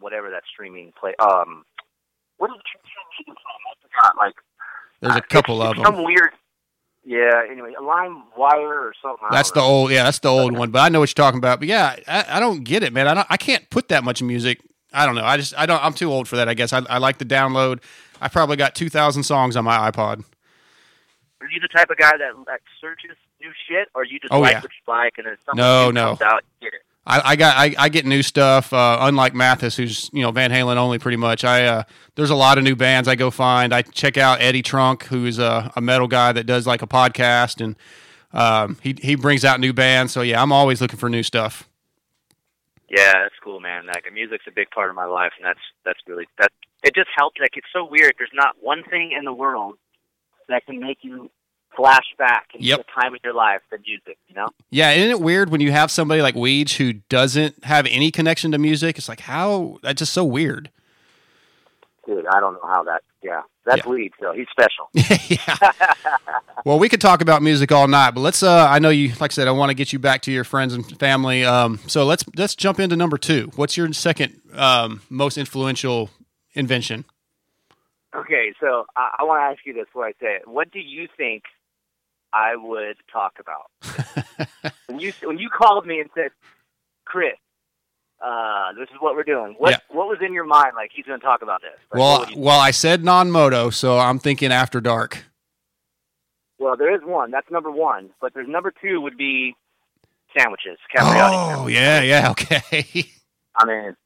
whatever 0.00 0.30
that 0.30 0.42
streaming 0.50 0.92
play. 0.98 1.14
Um, 1.18 1.64
what 2.38 2.50
is 2.50 2.56
it? 2.56 3.30
I 3.30 3.74
forgot. 3.82 4.16
Like 4.16 4.34
There's 5.00 5.16
a 5.16 5.20
couple 5.20 5.60
of 5.62 5.76
them. 5.76 5.84
Some 5.84 6.04
weird. 6.04 6.32
Yeah. 7.04 7.42
Anyway, 7.50 7.74
a 7.78 7.82
Lime 7.82 8.22
Wire 8.36 8.80
or 8.80 8.92
something. 9.02 9.26
That's 9.30 9.50
the 9.50 9.60
old, 9.60 9.90
yeah, 9.90 10.04
that's 10.04 10.20
the 10.20 10.28
old 10.28 10.52
one. 10.56 10.70
But 10.70 10.80
I 10.80 10.88
know 10.88 11.00
what 11.00 11.08
you're 11.10 11.24
talking 11.24 11.38
about. 11.38 11.58
But 11.58 11.68
yeah, 11.68 11.96
I, 12.06 12.24
I 12.36 12.40
don't 12.40 12.62
get 12.64 12.82
it, 12.82 12.92
man. 12.92 13.08
I 13.08 13.14
don't, 13.14 13.26
I 13.30 13.36
can't 13.36 13.68
put 13.70 13.88
that 13.88 14.04
much 14.04 14.22
music. 14.22 14.60
I 14.92 15.06
don't 15.06 15.14
know. 15.14 15.24
I 15.24 15.36
just, 15.36 15.54
I 15.58 15.66
don't. 15.66 15.82
I'm 15.84 15.94
too 15.94 16.12
old 16.12 16.28
for 16.28 16.36
that. 16.36 16.48
I 16.48 16.54
guess 16.54 16.72
I, 16.72 16.80
I 16.88 16.98
like 16.98 17.18
to 17.18 17.24
download. 17.24 17.80
I 18.20 18.28
probably 18.28 18.56
got 18.56 18.74
two 18.74 18.88
thousand 18.90 19.22
songs 19.24 19.56
on 19.56 19.64
my 19.64 19.90
iPod. 19.90 20.24
Are 21.40 21.48
you 21.50 21.58
the 21.60 21.68
type 21.68 21.90
of 21.90 21.96
guy 21.96 22.16
that 22.16 22.36
like 22.46 22.62
searches 22.80 23.16
new 23.40 23.50
shit, 23.68 23.88
or 23.94 24.04
you 24.04 24.20
just 24.20 24.32
Oh, 24.32 24.40
like 24.40 24.52
yeah. 24.52 24.60
what 24.60 24.70
you 24.70 24.92
like, 24.92 25.14
and 25.18 25.26
then 25.26 25.36
something 25.44 25.56
No, 25.56 25.90
no. 25.90 26.08
comes 26.08 26.20
out, 26.22 26.44
you 26.60 26.70
get 26.70 26.76
it? 26.76 26.82
I, 27.04 27.32
I 27.32 27.36
got, 27.36 27.56
I, 27.56 27.74
I 27.78 27.88
get 27.88 28.06
new 28.06 28.22
stuff. 28.22 28.72
Uh, 28.72 28.98
unlike 29.00 29.34
Matthes, 29.34 29.76
who's 29.76 30.08
you 30.12 30.22
know 30.22 30.30
Van 30.30 30.50
Halen 30.50 30.76
only, 30.76 30.98
pretty 30.98 31.16
much. 31.16 31.44
I 31.44 31.66
uh, 31.66 31.82
there's 32.14 32.30
a 32.30 32.36
lot 32.36 32.58
of 32.58 32.64
new 32.64 32.76
bands 32.76 33.08
I 33.08 33.16
go 33.16 33.30
find. 33.30 33.74
I 33.74 33.82
check 33.82 34.16
out 34.16 34.40
Eddie 34.40 34.62
Trunk, 34.62 35.04
who's 35.04 35.38
a, 35.38 35.72
a 35.74 35.80
metal 35.80 36.06
guy 36.06 36.32
that 36.32 36.44
does 36.44 36.66
like 36.66 36.82
a 36.82 36.86
podcast, 36.86 37.60
and 37.60 37.76
um, 38.32 38.78
he 38.82 38.94
he 39.00 39.16
brings 39.16 39.44
out 39.44 39.58
new 39.58 39.72
bands. 39.72 40.12
So 40.12 40.22
yeah, 40.22 40.40
I'm 40.40 40.52
always 40.52 40.80
looking 40.80 40.98
for 40.98 41.08
new 41.08 41.22
stuff. 41.22 41.68
Yeah, 42.88 43.12
that's 43.22 43.34
cool, 43.42 43.58
man. 43.58 43.86
Like 43.86 44.04
music's 44.12 44.44
a 44.46 44.52
big 44.52 44.70
part 44.70 44.90
of 44.90 44.96
my 44.96 45.06
life, 45.06 45.32
and 45.38 45.46
that's 45.46 45.60
that's 45.84 46.00
really 46.06 46.28
that. 46.38 46.52
It 46.84 46.94
just 46.94 47.08
helps. 47.16 47.40
Like 47.40 47.56
it's 47.56 47.66
so 47.72 47.84
weird. 47.84 48.14
There's 48.18 48.30
not 48.32 48.56
one 48.60 48.84
thing 48.84 49.12
in 49.16 49.24
the 49.24 49.32
world 49.32 49.76
that 50.48 50.66
can 50.66 50.78
make 50.78 50.98
you 51.02 51.30
flash 51.76 52.04
back 52.18 52.48
into 52.54 52.66
Yep. 52.66 52.78
the 52.86 53.00
time 53.02 53.14
of 53.14 53.20
your 53.24 53.34
life 53.34 53.60
than 53.70 53.80
music. 53.86 54.18
You 54.28 54.34
know? 54.34 54.48
Yeah, 54.70 54.90
isn't 54.92 55.10
it 55.10 55.20
weird 55.20 55.50
when 55.50 55.60
you 55.60 55.72
have 55.72 55.90
somebody 55.90 56.22
like 56.22 56.34
Weege 56.34 56.76
who 56.76 56.94
doesn't 57.08 57.64
have 57.64 57.86
any 57.86 58.10
connection 58.10 58.52
to 58.52 58.58
music? 58.58 58.98
It's 58.98 59.08
like 59.08 59.20
how 59.20 59.78
that's 59.82 59.98
just 59.98 60.12
so 60.12 60.24
weird. 60.24 60.70
Dude, 62.06 62.26
I 62.26 62.40
don't 62.40 62.54
know 62.54 62.66
how 62.66 62.82
that. 62.84 63.02
Yeah, 63.22 63.42
that's 63.64 63.84
Yeah. 63.84 63.90
weed. 63.90 64.12
So 64.20 64.32
he's 64.32 64.48
special. 64.50 64.90
yeah. 65.28 65.72
Well, 66.64 66.78
we 66.80 66.88
could 66.88 67.00
talk 67.00 67.22
about 67.22 67.42
music 67.42 67.70
all 67.70 67.86
night, 67.86 68.10
but 68.12 68.20
let's. 68.22 68.42
Uh, 68.42 68.66
I 68.68 68.80
know 68.80 68.88
you, 68.88 69.10
like 69.20 69.30
I 69.30 69.34
said, 69.34 69.46
I 69.46 69.52
want 69.52 69.70
to 69.70 69.74
get 69.74 69.92
you 69.92 70.00
back 70.00 70.22
to 70.22 70.32
your 70.32 70.42
friends 70.42 70.74
and 70.74 70.84
family. 70.98 71.44
Um, 71.44 71.78
so 71.86 72.04
let's 72.04 72.24
let's 72.36 72.56
jump 72.56 72.80
into 72.80 72.96
number 72.96 73.16
two. 73.18 73.52
What's 73.54 73.76
your 73.76 73.92
second 73.92 74.40
um, 74.54 75.02
most 75.10 75.38
influential 75.38 76.10
invention? 76.54 77.04
Okay, 78.14 78.52
so 78.60 78.84
I, 78.96 79.16
I 79.20 79.24
want 79.24 79.40
to 79.40 79.44
ask 79.44 79.64
you 79.64 79.72
this 79.72 79.86
before 79.86 80.06
I 80.06 80.12
say 80.20 80.34
it. 80.36 80.48
What 80.48 80.70
do 80.72 80.80
you 80.80 81.06
think 81.16 81.44
I 82.32 82.56
would 82.56 82.96
talk 83.12 83.34
about 83.38 83.70
when 84.86 85.00
you 85.00 85.12
when 85.22 85.38
you 85.38 85.48
called 85.48 85.86
me 85.86 86.00
and 86.00 86.08
said, 86.14 86.30
"Chris, 87.04 87.34
uh, 88.24 88.72
this 88.78 88.88
is 88.90 88.96
what 89.00 89.14
we're 89.14 89.22
doing"? 89.24 89.54
What 89.58 89.70
Yeah. 89.72 89.78
what 89.88 90.08
was 90.08 90.18
in 90.24 90.32
your 90.32 90.44
mind? 90.44 90.72
Like 90.74 90.90
he's 90.94 91.04
going 91.06 91.20
to 91.20 91.24
talk 91.24 91.42
about 91.42 91.60
this? 91.60 91.78
Like, 91.92 92.00
Well, 92.00 92.26
well, 92.36 92.60
I 92.60 92.70
said 92.70 93.04
non-moto, 93.04 93.70
so 93.70 93.98
I'm 93.98 94.18
thinking 94.18 94.50
after 94.52 94.80
dark. 94.80 95.24
well, 96.58 96.76
there 96.76 96.94
is 96.94 97.02
one. 97.04 97.30
That's 97.30 97.50
number 97.50 97.70
one. 97.70 98.10
But 98.20 98.34
there's 98.34 98.48
number 98.48 98.72
two 98.80 99.00
would 99.00 99.16
be 99.16 99.54
sandwiches. 100.36 100.78
Capriotti 100.96 101.56
Oh 101.56 101.66
yeah, 101.66 102.00
yeah, 102.02 102.30
okay. 102.30 102.60
I 103.56 103.66
mean, 103.66 103.96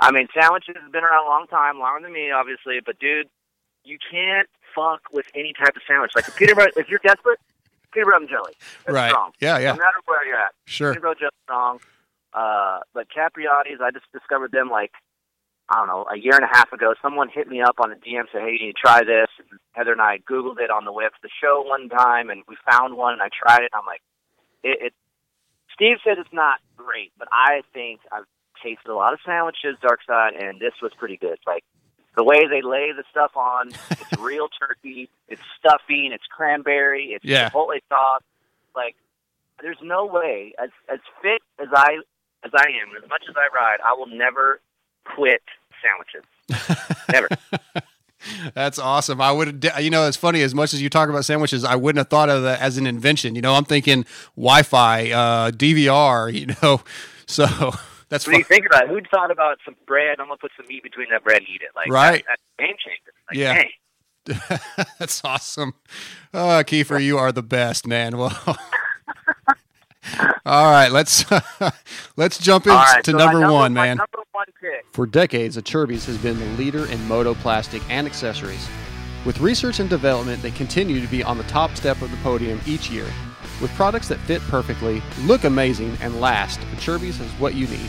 I 0.00 0.10
mean, 0.10 0.28
sandwiches 0.38 0.76
has 0.80 0.90
been 0.90 1.04
around 1.04 1.26
a 1.26 1.28
long 1.28 1.46
time, 1.48 1.78
longer 1.78 2.02
than 2.06 2.12
me, 2.12 2.30
obviously. 2.30 2.80
But 2.84 2.98
dude, 2.98 3.28
you 3.84 3.98
can't 4.10 4.48
fuck 4.74 5.02
with 5.12 5.26
any 5.34 5.52
type 5.52 5.76
of 5.76 5.82
sandwich. 5.86 6.12
Like 6.16 6.34
peanut 6.36 6.56
butter, 6.56 6.72
if 6.76 6.88
you're 6.88 7.00
desperate, 7.00 7.38
peanut 7.94 8.06
butter 8.06 8.16
and 8.20 8.28
jelly. 8.28 8.52
That's 8.84 8.94
right. 8.94 9.08
strong. 9.10 9.32
Yeah, 9.40 9.58
yeah. 9.58 9.72
No 9.72 9.78
matter 9.78 10.00
where 10.06 10.26
you're 10.26 10.36
at, 10.36 10.52
Sure. 10.66 10.92
peanut 10.92 11.02
butter 11.02 11.20
jelly 11.20 11.30
strong. 11.44 11.78
Uh, 12.34 12.80
but 12.92 13.06
Capriotti's, 13.08 13.80
I 13.80 13.90
just 13.92 14.10
discovered 14.12 14.52
them 14.52 14.68
like 14.68 14.92
I 15.70 15.76
don't 15.76 15.86
know, 15.88 16.04
a 16.12 16.18
year 16.18 16.34
and 16.34 16.44
a 16.44 16.52
half 16.54 16.70
ago, 16.74 16.92
someone 17.00 17.30
hit 17.32 17.48
me 17.48 17.62
up 17.62 17.76
on 17.78 17.88
the 17.88 17.96
DM 17.96 18.24
said, 18.30 18.42
"Hey, 18.42 18.52
you 18.52 18.66
need 18.66 18.74
to 18.76 18.82
try 18.84 19.00
this." 19.02 19.28
And 19.38 19.58
Heather 19.72 19.92
and 19.92 20.00
I 20.02 20.18
Googled 20.18 20.60
it 20.60 20.68
on 20.70 20.84
the 20.84 20.92
way 20.92 21.06
up 21.06 21.12
to 21.12 21.18
the 21.22 21.30
show 21.40 21.62
one 21.66 21.88
time, 21.88 22.28
and 22.28 22.42
we 22.46 22.56
found 22.70 22.98
one, 22.98 23.14
and 23.14 23.22
I 23.22 23.30
tried 23.32 23.62
it. 23.64 23.70
And 23.72 23.80
I'm 23.80 23.86
like, 23.86 24.02
it, 24.62 24.88
it. 24.88 24.92
Steve 25.72 25.96
said 26.04 26.18
it's 26.18 26.28
not 26.34 26.58
great, 26.76 27.12
but 27.18 27.28
I 27.32 27.62
think 27.72 28.00
I've 28.12 28.26
tasted 28.62 28.90
a 28.90 28.94
lot 28.94 29.14
of 29.14 29.20
sandwiches, 29.24 29.76
Dark 29.80 30.00
Side, 30.06 30.34
and 30.34 30.60
this 30.60 30.74
was 30.82 30.92
pretty 30.98 31.16
good. 31.16 31.38
Like 31.46 31.64
the 32.16 32.24
way 32.24 32.46
they 32.48 32.62
lay 32.62 32.92
the 32.92 33.04
stuff 33.10 33.36
on, 33.36 33.68
it's 33.90 34.12
real 34.20 34.48
turkey, 34.48 35.08
it's 35.28 35.42
stuffing, 35.58 36.10
it's 36.12 36.24
cranberry, 36.30 37.06
it's 37.12 37.24
Yeah. 37.24 37.50
chipotle 37.50 37.78
sauce. 37.88 38.22
Like, 38.76 38.96
there's 39.62 39.78
no 39.82 40.06
way 40.06 40.54
as 40.62 40.70
as 40.88 40.98
fit 41.22 41.40
as 41.60 41.68
I 41.74 41.98
as 42.44 42.50
I 42.54 42.66
am, 42.82 42.96
as 43.02 43.08
much 43.08 43.22
as 43.28 43.34
I 43.36 43.48
ride, 43.54 43.78
I 43.84 43.94
will 43.94 44.06
never 44.06 44.60
quit 45.04 45.42
sandwiches. 45.82 46.24
Never. 47.12 47.28
That's 48.54 48.78
awesome. 48.78 49.20
I 49.20 49.32
would, 49.32 49.66
you 49.80 49.90
know, 49.90 50.06
it's 50.08 50.16
funny. 50.16 50.40
As 50.42 50.54
much 50.54 50.72
as 50.72 50.80
you 50.80 50.88
talk 50.88 51.08
about 51.10 51.24
sandwiches, 51.26 51.62
I 51.64 51.76
wouldn't 51.76 51.98
have 51.98 52.08
thought 52.08 52.30
of 52.30 52.42
that 52.44 52.60
as 52.60 52.78
an 52.78 52.86
invention. 52.86 53.34
You 53.34 53.42
know, 53.42 53.54
I'm 53.54 53.64
thinking 53.66 54.06
Wi-Fi, 54.36 55.10
uh, 55.10 55.50
DVR. 55.50 56.32
You 56.32 56.54
know, 56.62 56.80
so 57.26 57.46
that's 58.14 58.26
What 58.26 58.32
do 58.32 58.34
fun. 58.34 58.38
you 58.40 58.44
think 58.44 58.66
about 58.66 58.84
it? 58.84 58.88
Who 58.90 59.00
thought 59.10 59.30
about 59.30 59.58
some 59.64 59.74
bread? 59.86 60.20
I'm 60.20 60.26
gonna 60.28 60.36
put 60.38 60.52
some 60.56 60.66
meat 60.68 60.82
between 60.82 61.08
that 61.10 61.24
bread 61.24 61.38
and 61.38 61.48
eat 61.48 61.62
it. 61.62 61.70
Like 61.74 61.90
Right. 61.90 62.24
that, 62.26 62.38
that's 62.58 62.68
game 62.68 62.76
changer. 62.78 63.12
Like, 63.28 63.36
Yeah. 63.36 63.54
hey, 63.54 64.88
That's 64.98 65.20
awesome. 65.24 65.74
Uh, 66.32 66.62
Kiefer, 66.66 67.02
you 67.02 67.18
are 67.18 67.30
the 67.32 67.42
best, 67.42 67.86
man. 67.86 68.16
Well, 68.18 68.58
all 70.44 70.70
right, 70.70 70.92
let's 70.92 71.24
let's 72.16 72.36
jump 72.38 72.66
into 72.66 72.76
All 72.76 72.82
right, 72.84 73.04
so 73.06 73.12
my 73.12 73.18
number, 73.18 73.50
one, 73.50 73.72
man. 73.72 73.96
Number 73.96 74.18
one 74.32 74.44
pick. 74.60 74.84
For 74.92 75.06
decades, 75.06 75.56
Acerbis 75.56 76.04
has 76.04 76.18
been 76.18 76.38
the 76.38 76.46
leader 76.62 76.84
in 76.90 77.02
moto 77.08 77.32
plastic 77.34 77.80
and 77.90 78.06
accessories. 78.06 78.68
With 79.24 79.40
research 79.40 79.80
and 79.80 79.88
development, 79.88 80.42
they 80.42 80.50
continue 80.50 81.00
to 81.00 81.06
be 81.06 81.22
on 81.22 81.38
the 81.38 81.44
top 81.44 81.74
step 81.76 82.02
of 82.02 82.10
the 82.10 82.18
podium 82.18 82.60
each 82.66 82.90
year. 82.90 83.06
With 83.64 83.72
products 83.76 84.08
that 84.08 84.20
fit 84.20 84.42
perfectly, 84.42 85.02
look 85.20 85.44
amazing, 85.44 85.96
and 86.02 86.20
last, 86.20 86.60
Acerbis 86.76 87.18
is 87.18 87.30
what 87.40 87.54
you 87.54 87.66
need. 87.66 87.88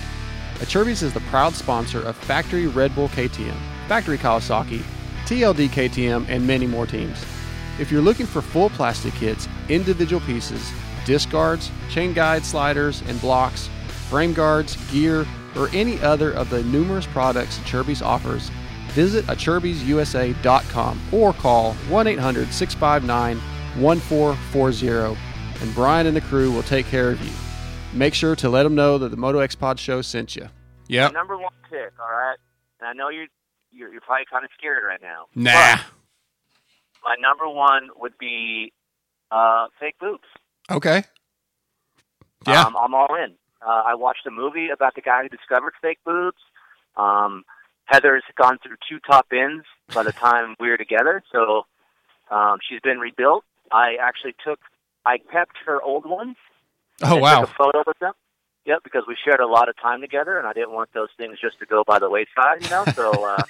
Acerbis 0.59 1.03
is 1.03 1.13
the 1.13 1.19
proud 1.19 1.53
sponsor 1.53 2.01
of 2.01 2.15
Factory 2.15 2.67
Red 2.67 2.95
Bull 2.95 3.09
KTM, 3.09 3.57
Factory 3.89 4.17
Kawasaki, 4.17 4.81
TLD 5.25 5.67
KTM, 5.67 6.29
and 6.29 6.47
many 6.47 6.65
more 6.65 6.87
teams. 6.87 7.21
If 7.77 7.91
you're 7.91 8.01
looking 8.01 8.25
for 8.25 8.41
full 8.41 8.69
plastic 8.69 9.15
kits, 9.15 9.49
individual 9.67 10.21
pieces, 10.21 10.71
disc 11.03 11.29
guards, 11.29 11.69
chain 11.89 12.13
guide 12.13 12.45
sliders 12.45 13.01
and 13.09 13.19
blocks, 13.19 13.69
frame 14.07 14.31
guards, 14.31 14.77
gear, 14.93 15.27
or 15.57 15.67
any 15.73 15.99
other 15.99 16.31
of 16.31 16.49
the 16.49 16.63
numerous 16.63 17.05
products 17.05 17.59
Acerbis 17.59 18.01
offers, 18.01 18.49
visit 18.91 19.25
acerbisusa.com 19.25 21.01
or 21.11 21.33
call 21.33 21.73
1 21.73 22.07
800 22.07 22.53
659 22.53 23.41
1440 23.81 25.34
and 25.65 25.73
Brian 25.73 26.05
and 26.05 26.15
the 26.15 26.21
crew 26.21 26.51
will 26.51 26.63
take 26.63 26.85
care 26.87 27.09
of 27.09 27.21
you. 27.25 27.31
Make 27.91 28.13
sure 28.13 28.35
to 28.35 28.49
let 28.49 28.63
them 28.63 28.75
know 28.75 28.97
that 28.99 29.09
the 29.09 29.17
Moto 29.17 29.39
X 29.39 29.55
Pod 29.55 29.79
show 29.79 30.01
sent 30.01 30.35
you. 30.35 30.47
Yep. 30.89 31.13
Number 31.13 31.37
one 31.37 31.51
pick. 31.69 31.91
All 31.99 32.11
right. 32.11 32.37
And 32.79 32.87
I 32.87 32.93
know 32.93 33.09
you're 33.09 33.27
you're, 33.71 33.91
you're 33.91 34.01
probably 34.01 34.25
kind 34.31 34.45
of 34.45 34.51
scared 34.57 34.83
right 34.87 35.01
now. 35.01 35.25
Nah. 35.33 35.77
My 37.03 37.15
number 37.19 37.49
one 37.49 37.89
would 37.97 38.17
be 38.17 38.73
uh, 39.31 39.67
fake 39.79 39.95
boobs. 39.99 40.23
Okay. 40.69 41.03
Yeah. 42.47 42.61
Um, 42.61 42.75
I'm 42.77 42.93
all 42.93 43.15
in. 43.15 43.33
Uh, 43.65 43.83
I 43.87 43.95
watched 43.95 44.27
a 44.27 44.31
movie 44.31 44.69
about 44.69 44.93
the 44.93 45.01
guy 45.01 45.23
who 45.23 45.29
discovered 45.29 45.73
fake 45.81 45.99
boobs. 46.05 46.37
Um, 46.95 47.43
Heather's 47.85 48.23
gone 48.37 48.59
through 48.61 48.77
two 48.87 48.99
top 48.99 49.27
ends 49.31 49.65
by 49.93 50.03
the 50.03 50.11
time 50.11 50.55
we 50.59 50.69
were 50.69 50.77
together, 50.77 51.23
so 51.31 51.65
um, 52.29 52.57
she's 52.67 52.81
been 52.81 52.99
rebuilt. 52.99 53.43
I 53.71 53.95
actually 54.01 54.35
took, 54.43 54.59
I 55.05 55.17
kept 55.17 55.57
her 55.65 55.81
old 55.81 56.05
ones. 56.05 56.35
oh 57.03 57.17
wow. 57.17 57.41
Took 57.41 57.49
a 57.49 57.53
photo 57.53 57.83
with 57.85 57.99
them. 57.99 58.13
Yep, 58.65 58.79
because 58.83 59.03
we 59.07 59.15
shared 59.23 59.39
a 59.39 59.45
lot 59.47 59.69
of 59.69 59.75
time 59.79 60.01
together, 60.01 60.39
and 60.39 60.47
I 60.47 60.53
didn't 60.53 60.71
want 60.71 60.89
those 60.93 61.09
things 61.17 61.37
just 61.39 61.59
to 61.59 61.67
go 61.67 61.83
by 61.85 61.99
the 61.99 62.09
wayside, 62.09 62.61
you 62.61 62.69
know. 62.69 62.83
So 62.95 63.23
uh, 63.23 63.43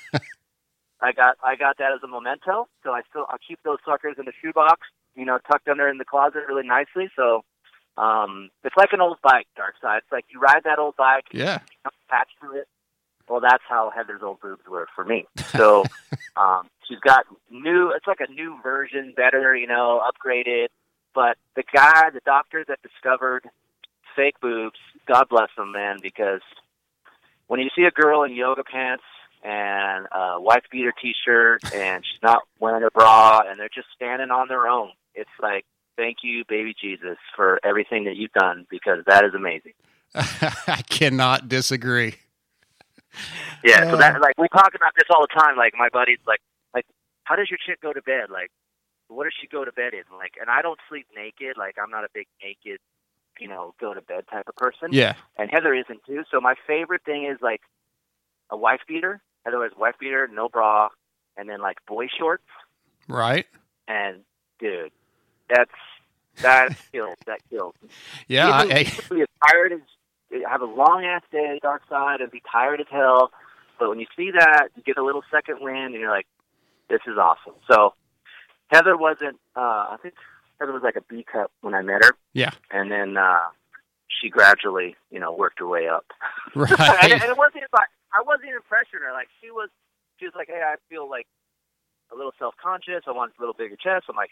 I 1.01 1.11
got 1.13 1.37
I 1.43 1.55
got 1.55 1.77
that 1.77 1.91
as 1.93 1.99
a 2.03 2.07
memento. 2.07 2.67
So 2.83 2.91
I 2.91 3.01
still 3.09 3.25
I 3.29 3.37
keep 3.47 3.59
those 3.63 3.77
suckers 3.85 4.15
in 4.19 4.25
the 4.25 4.33
shoebox, 4.41 4.81
you 5.15 5.23
know, 5.25 5.39
tucked 5.49 5.67
under 5.69 5.87
in 5.87 5.97
the 5.99 6.05
closet 6.05 6.41
really 6.47 6.67
nicely. 6.67 7.09
So 7.15 7.43
um, 7.97 8.49
it's 8.65 8.75
like 8.75 8.89
an 8.91 8.99
old 9.01 9.17
bike, 9.23 9.47
Dark 9.55 9.75
Side. 9.81 9.99
It's 9.99 10.11
like 10.11 10.25
you 10.29 10.39
ride 10.39 10.63
that 10.65 10.79
old 10.79 10.95
bike, 10.97 11.25
Yeah. 11.31 11.59
attached 12.09 12.35
to 12.41 12.51
it. 12.57 12.67
Well, 13.29 13.39
that's 13.39 13.63
how 13.67 13.91
Heather's 13.95 14.21
old 14.21 14.39
boobs 14.41 14.61
were 14.69 14.87
for 14.95 15.03
me. 15.05 15.25
So 15.55 15.83
um, 16.35 16.67
she's 16.87 16.99
got 16.99 17.25
new. 17.49 17.91
It's 17.95 18.05
like 18.07 18.19
a 18.19 18.31
new 18.31 18.57
version, 18.61 19.13
better, 19.15 19.55
you 19.55 19.67
know, 19.67 20.01
upgraded. 20.05 20.67
But 21.15 21.37
the 21.55 21.63
guy, 21.73 22.09
the 22.13 22.19
doctor 22.25 22.63
that 22.67 22.79
discovered 22.83 23.47
fake 24.15 24.35
boobs, 24.41 24.77
God 25.07 25.27
bless 25.29 25.49
him, 25.57 25.71
man, 25.71 25.97
because 26.01 26.41
when 27.47 27.59
you 27.61 27.69
see 27.75 27.83
a 27.83 27.91
girl 27.91 28.23
in 28.23 28.35
yoga 28.35 28.63
pants 28.63 29.03
and 29.43 30.07
a 30.11 30.39
wife 30.41 30.63
beater 30.71 30.93
T-shirt 31.01 31.61
and 31.73 32.03
she's 32.05 32.21
not 32.21 32.43
wearing 32.59 32.83
a 32.83 32.91
bra 32.91 33.41
and 33.47 33.59
they're 33.59 33.69
just 33.73 33.87
standing 33.95 34.29
on 34.29 34.47
their 34.49 34.67
own, 34.67 34.89
it's 35.13 35.29
like, 35.41 35.65
thank 35.97 36.17
you, 36.23 36.43
baby 36.49 36.75
Jesus, 36.79 37.17
for 37.35 37.59
everything 37.63 38.03
that 38.05 38.15
you've 38.17 38.33
done 38.33 38.65
because 38.69 38.99
that 39.07 39.23
is 39.23 39.33
amazing. 39.33 39.73
I 40.15 40.81
cannot 40.89 41.47
disagree. 41.47 42.15
Yeah, 43.63 43.89
so 43.89 43.95
Uh. 43.95 43.97
that 43.97 44.21
like 44.21 44.37
we 44.37 44.47
talk 44.49 44.73
about 44.75 44.93
this 44.95 45.05
all 45.09 45.21
the 45.21 45.39
time. 45.39 45.55
Like 45.55 45.73
my 45.77 45.87
buddies, 45.89 46.19
like 46.27 46.39
like 46.73 46.85
how 47.23 47.35
does 47.35 47.49
your 47.49 47.59
chick 47.65 47.79
go 47.81 47.93
to 47.93 48.01
bed? 48.01 48.29
Like 48.29 48.51
what 49.07 49.25
does 49.25 49.33
she 49.39 49.47
go 49.47 49.65
to 49.65 49.71
bed 49.71 49.93
in? 49.93 50.03
Like, 50.17 50.33
and 50.39 50.49
I 50.49 50.61
don't 50.61 50.79
sleep 50.89 51.07
naked. 51.15 51.57
Like 51.57 51.75
I'm 51.81 51.89
not 51.89 52.03
a 52.03 52.09
big 52.13 52.27
naked, 52.43 52.79
you 53.39 53.47
know, 53.47 53.73
go 53.79 53.93
to 53.93 54.01
bed 54.01 54.25
type 54.31 54.47
of 54.47 54.55
person. 54.55 54.89
Yeah. 54.91 55.15
And 55.37 55.49
Heather 55.51 55.73
isn't 55.73 56.03
too. 56.05 56.23
So 56.31 56.39
my 56.41 56.55
favorite 56.67 57.03
thing 57.05 57.25
is 57.25 57.37
like 57.41 57.61
a 58.49 58.57
wife 58.57 58.81
beater. 58.87 59.21
Heather 59.45 59.59
wears 59.59 59.73
wife 59.77 59.95
beater, 59.99 60.27
no 60.31 60.49
bra, 60.49 60.89
and 61.37 61.47
then 61.47 61.61
like 61.61 61.77
boy 61.87 62.07
shorts. 62.17 62.43
Right. 63.07 63.45
And 63.87 64.21
dude, 64.59 64.91
that's 65.49 65.71
that 66.41 66.75
kills. 66.91 67.17
That 67.27 67.39
kills. 67.49 67.75
Yeah. 68.27 68.49
I, 68.49 68.63
Even 68.63 68.77
I, 68.77 68.83
can 68.83 69.17
be 69.17 69.21
as 69.21 69.27
tired 69.47 69.73
as 69.73 69.79
have 70.49 70.61
a 70.61 70.65
long 70.65 71.05
ass 71.05 71.21
day, 71.31 71.45
on 71.47 71.55
the 71.55 71.59
dark 71.61 71.83
side, 71.87 72.21
and 72.21 72.31
be 72.31 72.41
tired 72.51 72.81
as 72.81 72.87
hell. 72.89 73.31
But 73.79 73.89
when 73.89 73.99
you 73.99 74.07
see 74.15 74.31
that, 74.31 74.69
you 74.75 74.83
get 74.83 74.97
a 74.97 75.03
little 75.03 75.23
second 75.31 75.57
wind, 75.61 75.93
and 75.93 75.95
you're 75.95 76.09
like, 76.09 76.27
"This 76.89 77.01
is 77.07 77.17
awesome." 77.17 77.53
So 77.69 77.93
Heather 78.67 78.97
wasn't. 78.97 79.37
uh 79.55 79.59
I 79.93 79.97
think 80.01 80.15
Heather 80.59 80.73
was 80.73 80.83
like 80.83 80.95
a 80.95 81.01
B 81.01 81.23
cup 81.29 81.51
when 81.61 81.73
I 81.73 81.81
met 81.81 82.03
her, 82.03 82.15
yeah. 82.33 82.51
and 82.71 82.91
then 82.91 83.17
uh 83.17 83.39
she 84.21 84.29
gradually, 84.29 84.95
you 85.11 85.19
know, 85.19 85.33
worked 85.33 85.59
her 85.59 85.67
way 85.67 85.87
up. 85.87 86.05
and, 86.55 86.69
Right. 86.69 87.11
and 87.11 87.23
it 87.23 87.37
wasn't 87.37 87.57
even 87.57 87.67
like 87.73 87.89
I 88.13 88.21
wasn't 88.25 88.49
even 88.49 88.61
pressuring 88.61 89.05
her. 89.05 89.11
Like 89.13 89.27
she 89.41 89.51
was, 89.51 89.69
she 90.19 90.25
was 90.25 90.33
like, 90.35 90.47
"Hey, 90.47 90.61
I 90.65 90.75
feel 90.89 91.09
like." 91.09 91.27
A 92.13 92.15
little 92.15 92.33
self 92.37 92.53
conscious. 92.61 93.01
I 93.07 93.11
want 93.11 93.33
a 93.35 93.41
little 93.41 93.55
bigger 93.55 93.75
chest. 93.75 94.05
I'm 94.07 94.15
like, 94.15 94.29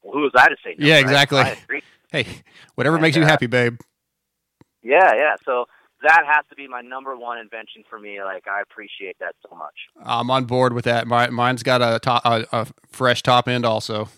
well, 0.00 0.12
who 0.14 0.20
was 0.20 0.30
I 0.36 0.48
to 0.48 0.54
say 0.62 0.76
no? 0.78 0.86
Yeah, 0.86 0.94
right? 0.94 1.00
exactly. 1.02 1.42
Hey, 2.12 2.24
whatever 2.76 2.94
And, 2.96 3.02
makes 3.02 3.16
you 3.16 3.24
uh, 3.24 3.26
happy, 3.26 3.46
babe. 3.48 3.80
Yeah, 4.84 5.12
yeah. 5.16 5.34
So 5.44 5.66
that 6.02 6.22
has 6.26 6.44
to 6.50 6.56
be 6.56 6.68
my 6.68 6.80
number 6.80 7.16
one 7.16 7.38
invention 7.38 7.84
for 7.88 7.98
me. 7.98 8.22
Like 8.22 8.46
I 8.48 8.60
appreciate 8.60 9.16
that 9.20 9.34
so 9.48 9.56
much. 9.56 9.74
I'm 10.02 10.30
on 10.30 10.44
board 10.44 10.72
with 10.72 10.84
that. 10.84 11.06
My, 11.06 11.28
mine's 11.30 11.62
got 11.62 11.82
a, 11.82 11.98
top, 11.98 12.22
a, 12.24 12.46
a 12.52 12.66
fresh 12.90 13.22
top 13.22 13.48
end 13.48 13.64
also. 13.64 14.08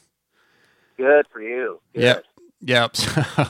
Good 0.96 1.26
for 1.32 1.40
you. 1.40 1.80
Good. 1.94 2.02
Yep. 2.02 2.24
Yep. 2.60 2.96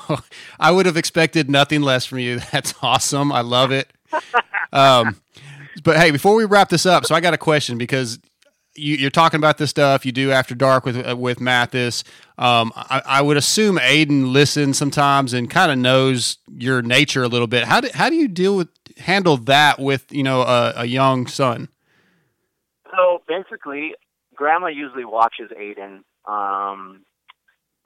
So 0.09 0.19
I 0.61 0.71
would 0.71 0.87
have 0.87 0.97
expected 0.97 1.51
nothing 1.51 1.81
less 1.81 2.05
from 2.05 2.19
you. 2.19 2.41
That's 2.53 2.75
awesome. 2.83 3.33
I 3.33 3.41
love 3.41 3.73
it. 3.73 3.91
Um, 4.71 5.17
but 5.83 5.97
hey, 5.97 6.11
before 6.11 6.35
we 6.35 6.45
wrap 6.45 6.69
this 6.69 6.85
up, 6.85 7.07
so 7.07 7.15
I 7.15 7.21
got 7.21 7.33
a 7.33 7.39
question 7.39 7.79
because 7.79 8.19
you, 8.79 8.97
you're 8.97 9.11
talking 9.11 9.39
about 9.39 9.59
this 9.59 9.71
stuff 9.71 10.07
you 10.07 10.13
do 10.13 10.31
after 10.31 10.55
dark 10.55 10.85
with 10.85 10.97
uh, 11.07 11.17
with 11.17 11.41
Matthes. 11.41 12.05
Um, 12.39 12.73
I, 12.77 13.03
I 13.05 13.23
would 13.23 13.37
assume 13.37 13.79
Aiden 13.79 14.33
listens 14.33 14.79
sometimes 14.79 15.33
and 15.33 15.51
kind 15.51 15.73
of 15.73 15.79
knows 15.79 16.39
your 16.57 16.83
nature 16.83 17.23
a 17.23 17.29
little 17.29 17.47
bit. 17.47 17.65
How 17.65 17.81
do 17.81 17.89
how 17.93 18.09
do 18.09 18.17
you 18.17 18.29
deal 18.29 18.57
with 18.57 18.69
handle 18.99 19.37
that 19.37 19.79
with 19.79 20.11
you 20.13 20.23
know 20.23 20.43
a, 20.43 20.73
a 20.77 20.85
young 20.87 21.27
son? 21.27 21.69
So 22.97 23.23
basically, 23.29 23.95
Grandma 24.35 24.69
usually 24.69 25.05
watches 25.05 25.51
Aiden 25.59 26.01
um, 26.27 27.05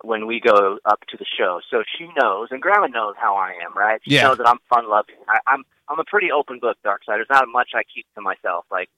when 0.04 0.26
we 0.26 0.40
go 0.40 0.78
up 0.84 1.00
to 1.10 1.16
the 1.16 1.26
show. 1.38 1.60
So 1.70 1.82
she 1.98 2.08
knows, 2.20 2.48
and 2.50 2.60
Grandma 2.60 2.86
knows 2.86 3.14
how 3.18 3.36
I 3.36 3.52
am, 3.64 3.76
right? 3.76 4.00
She 4.04 4.14
Yeah. 4.14 4.28
knows 4.28 4.38
that 4.38 4.48
I'm 4.48 4.58
fun 4.68 4.88
loving. 4.88 5.16
I'm 5.46 5.64
I'm 5.88 5.98
a 5.98 6.04
pretty 6.04 6.30
open 6.30 6.58
book, 6.60 6.76
Dark 6.84 7.04
Side. 7.04 7.16
There's 7.16 7.26
not 7.30 7.48
much 7.48 7.70
I 7.74 7.82
keep 7.94 8.06
to 8.14 8.20
myself. 8.20 8.64
Like 8.70 8.88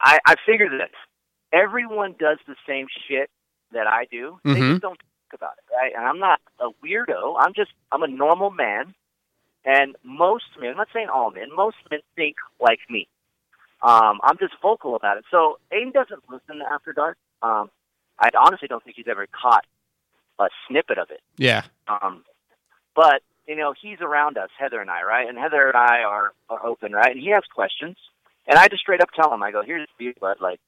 I 0.00 0.18
I 0.26 0.34
figure 0.46 0.68
this. 0.68 0.90
Everyone 1.52 2.14
does 2.18 2.38
the 2.46 2.56
same 2.66 2.86
shit 3.08 3.30
that 3.72 3.86
I 3.86 4.06
do. 4.10 4.40
They 4.44 4.60
Mhm. 4.60 4.70
just 4.70 4.82
don't 4.82 4.98
talk 4.98 5.34
about 5.34 5.52
it, 5.58 5.74
right? 5.76 5.92
And 5.96 6.04
I'm 6.06 6.18
not 6.18 6.40
a 6.58 6.70
weirdo. 6.84 7.36
I'm 7.38 7.52
just 7.54 7.72
I'm 7.92 8.02
a 8.02 8.08
normal 8.08 8.50
man. 8.50 8.94
And 9.64 9.94
most 10.02 10.46
men, 10.58 10.70
I'm 10.70 10.76
not 10.78 10.88
saying 10.92 11.08
all 11.08 11.30
men, 11.30 11.54
most 11.54 11.76
men 11.90 12.00
think 12.16 12.36
like 12.60 12.80
me. 12.88 13.08
um, 13.82 14.20
I'm 14.22 14.36
just 14.38 14.52
vocal 14.60 14.94
about 14.94 15.16
it. 15.16 15.24
So 15.30 15.58
Aiden 15.72 15.92
doesn't 15.94 16.28
listen 16.30 16.58
to 16.58 16.70
After 16.70 16.92
Dark. 16.92 17.16
Um, 17.40 17.70
I 18.18 18.28
honestly 18.38 18.68
don't 18.68 18.84
think 18.84 18.96
he's 18.96 19.08
ever 19.08 19.26
caught 19.26 19.64
a 20.38 20.48
snippet 20.68 20.98
of 20.98 21.10
it. 21.10 21.22
Yeah. 21.38 21.62
Um, 21.88 22.22
but 22.94 23.22
you 23.46 23.56
know, 23.56 23.72
he's 23.80 24.00
around 24.02 24.36
us, 24.36 24.50
Heather 24.58 24.80
and 24.80 24.90
I, 24.90 25.02
right? 25.02 25.26
And 25.28 25.38
Heather 25.38 25.66
and 25.68 25.76
I 25.76 26.02
are, 26.02 26.32
are 26.50 26.64
open, 26.66 26.92
right? 26.92 27.10
And 27.10 27.20
he 27.20 27.30
has 27.30 27.42
questions, 27.54 27.96
and 28.50 28.58
I 28.58 28.68
just 28.68 28.82
straight 28.82 29.00
up 29.00 29.08
tell 29.14 29.32
him, 29.32 29.42
I 29.42 29.52
go, 29.52 29.62
"Here's 29.62 29.88
the 29.96 30.04
deal, 30.04 30.12
bud. 30.20 30.38
Like, 30.40 30.60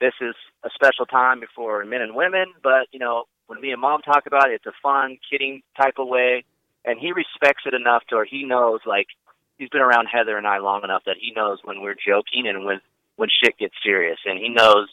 this 0.00 0.12
is 0.20 0.34
a 0.62 0.68
special 0.74 1.06
time 1.06 1.40
before 1.40 1.84
men 1.84 2.02
and 2.02 2.14
women, 2.14 2.52
but 2.62 2.86
you 2.92 2.98
know, 2.98 3.24
when 3.46 3.60
me 3.60 3.72
and 3.72 3.80
mom 3.80 4.02
talk 4.02 4.26
about 4.26 4.50
it, 4.50 4.56
it's 4.56 4.66
a 4.66 4.72
fun, 4.82 5.18
kidding 5.30 5.62
type 5.76 5.94
of 5.98 6.06
way, 6.06 6.44
and 6.84 7.00
he 7.00 7.12
respects 7.12 7.62
it 7.66 7.74
enough 7.74 8.02
to 8.08 8.16
where 8.16 8.24
he 8.24 8.44
knows, 8.44 8.80
like, 8.86 9.06
he's 9.58 9.70
been 9.70 9.80
around 9.80 10.06
Heather 10.06 10.36
and 10.36 10.46
I 10.46 10.58
long 10.58 10.82
enough 10.84 11.02
that 11.06 11.16
he 11.18 11.32
knows 11.34 11.58
when 11.64 11.80
we're 11.80 11.94
joking 11.94 12.46
and 12.46 12.64
when 12.64 12.80
when 13.16 13.28
shit 13.42 13.56
gets 13.58 13.74
serious, 13.82 14.18
and 14.26 14.38
he 14.38 14.48
knows. 14.48 14.88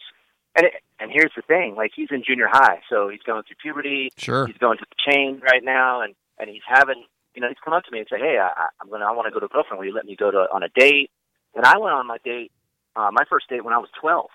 And 0.55 0.67
it, 0.67 0.73
and 0.99 1.11
here's 1.11 1.31
the 1.35 1.41
thing, 1.41 1.75
like 1.75 1.91
he's 1.95 2.09
in 2.11 2.23
junior 2.25 2.47
high, 2.49 2.81
so 2.89 3.09
he's 3.09 3.21
going 3.23 3.43
through 3.43 3.55
puberty. 3.61 4.11
Sure. 4.17 4.45
He's 4.45 4.57
going 4.57 4.77
through 4.77 4.87
the 4.91 5.11
chain 5.11 5.41
right 5.43 5.63
now, 5.63 6.01
and 6.01 6.13
and 6.39 6.49
he's 6.49 6.61
having, 6.67 7.03
you 7.35 7.41
know, 7.41 7.47
he's 7.47 7.57
come 7.63 7.73
up 7.73 7.83
to 7.85 7.91
me 7.91 7.99
and 7.99 8.07
say, 8.09 8.19
"Hey, 8.19 8.37
I, 8.39 8.67
I'm 8.81 8.89
gonna, 8.89 9.05
I 9.05 9.11
want 9.11 9.27
to 9.27 9.31
go 9.31 9.39
to 9.39 9.45
a 9.45 9.49
girlfriend. 9.49 9.79
Will 9.79 9.87
you 9.87 9.93
let 9.93 10.05
me 10.05 10.15
go 10.15 10.31
to 10.31 10.47
on 10.53 10.63
a 10.63 10.69
date?" 10.69 11.09
And 11.55 11.65
I 11.65 11.77
went 11.77 11.93
on 11.93 12.07
my 12.07 12.17
date, 12.23 12.51
uh, 12.95 13.09
my 13.11 13.23
first 13.29 13.49
date 13.49 13.63
when 13.63 13.73
I 13.73 13.77
was 13.77 13.89
12. 13.99 14.29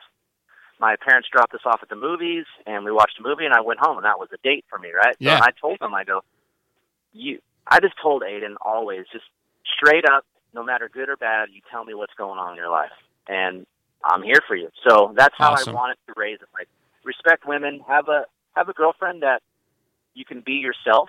My 0.78 0.96
parents 1.02 1.28
dropped 1.32 1.54
us 1.54 1.60
off 1.64 1.80
at 1.82 1.88
the 1.88 1.96
movies, 1.96 2.44
and 2.66 2.84
we 2.84 2.92
watched 2.92 3.18
a 3.18 3.22
movie, 3.22 3.46
and 3.46 3.54
I 3.54 3.62
went 3.62 3.80
home, 3.80 3.96
and 3.96 4.04
that 4.04 4.18
was 4.18 4.28
a 4.34 4.36
date 4.42 4.66
for 4.68 4.78
me, 4.78 4.90
right? 4.92 5.16
Yeah. 5.18 5.38
So 5.38 5.44
I 5.44 5.50
told 5.58 5.78
them, 5.80 5.94
I 5.94 6.04
go, 6.04 6.22
you. 7.12 7.40
I 7.66 7.80
just 7.80 7.94
told 8.00 8.22
Aiden 8.22 8.54
always, 8.60 9.06
just 9.10 9.24
straight 9.76 10.04
up, 10.04 10.24
no 10.54 10.62
matter 10.62 10.88
good 10.92 11.08
or 11.08 11.16
bad, 11.16 11.48
you 11.52 11.62
tell 11.70 11.84
me 11.84 11.94
what's 11.94 12.12
going 12.14 12.38
on 12.38 12.52
in 12.52 12.56
your 12.56 12.70
life, 12.70 12.92
and 13.26 13.66
I'm 14.04 14.22
here 14.22 14.40
for 14.46 14.54
you. 14.54 14.68
So 14.86 15.14
that's 15.16 15.34
how 15.38 15.52
Awesome. 15.52 15.74
I 15.74 15.74
wanted 15.74 15.96
to 16.06 16.14
raise 16.16 16.40
it. 16.40 16.48
Like 16.54 16.68
respect 17.04 17.46
women, 17.46 17.80
have 17.88 18.08
a 18.08 18.24
have 18.54 18.68
a 18.68 18.72
girlfriend 18.72 19.22
that 19.22 19.42
you 20.14 20.24
can 20.24 20.40
be 20.40 20.54
yourself. 20.54 21.08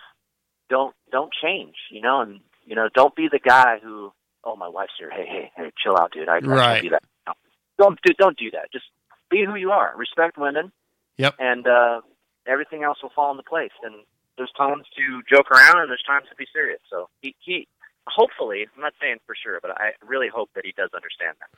Don't 0.70 0.96
don't 1.12 1.32
change, 1.34 1.76
you 1.92 2.02
know, 2.02 2.22
and 2.22 2.40
you 2.66 2.76
know, 2.76 2.90
don't 2.94 3.16
be 3.16 3.30
the 3.32 3.40
guy 3.40 3.80
who, 3.82 4.12
oh, 4.48 4.56
my 4.56 4.68
wife's 4.68 4.94
here. 4.98 5.10
Hey, 5.12 5.26
hey, 5.28 5.52
hey, 5.56 5.72
chill 5.82 5.98
out, 5.98 6.12
dude. 6.14 6.30
I, 6.30 6.38
I 6.38 6.40
Right. 6.40 6.66
can't 6.74 6.84
do 6.84 6.90
that. 6.92 7.04
No. 7.28 7.34
Don't 7.80 8.00
do 8.04 8.14
don't 8.18 8.38
do 8.38 8.50
that. 8.52 8.72
Just 8.72 8.86
be 9.30 9.44
who 9.46 9.56
you 9.56 9.72
are. 9.72 9.94
Respect 9.98 10.38
women. 10.38 10.72
Yep. 11.18 11.36
And 11.40 11.68
uh, 11.68 12.02
everything 12.48 12.84
else 12.84 12.98
will 13.04 13.12
fall 13.16 13.32
into 13.32 13.44
place. 13.44 13.72
And 13.84 13.96
there's 14.38 14.52
times 14.58 14.86
to 14.96 15.22
joke 15.36 15.52
around, 15.52 15.80
and 15.82 15.90
there's 15.90 16.04
times 16.08 16.26
to 16.30 16.36
be 16.36 16.46
serious. 16.54 16.80
So 16.90 17.10
he, 17.22 17.36
he 17.40 17.68
hopefully, 18.08 18.68
I'm 18.76 18.82
not 18.82 18.94
saying 19.02 19.18
for 19.26 19.36
sure, 19.36 19.60
but 19.62 19.72
I 19.72 19.92
really 20.06 20.28
hope 20.34 20.50
that 20.56 20.66
he 20.66 20.72
does 20.78 20.90
understand 20.96 21.36
that. 21.40 21.50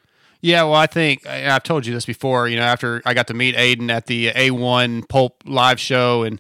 Yeah, 0.42 0.64
well, 0.64 0.76
I 0.76 0.88
think 0.88 1.28
I've 1.28 1.64
told 1.64 1.86
you 1.86 1.94
this 1.94 2.06
before. 2.06 2.48
You 2.48 2.58
know, 2.58 2.64
after 2.64 3.02
I 3.06 3.14
got 3.14 3.28
to 3.28 3.34
meet 3.34 3.56
Aiden 3.56 3.92
at 3.92 4.06
the 4.08 4.30
A1 4.32 5.08
Pulp 5.10 5.44
live 5.46 5.80
show, 5.80 6.24
and 6.24 6.40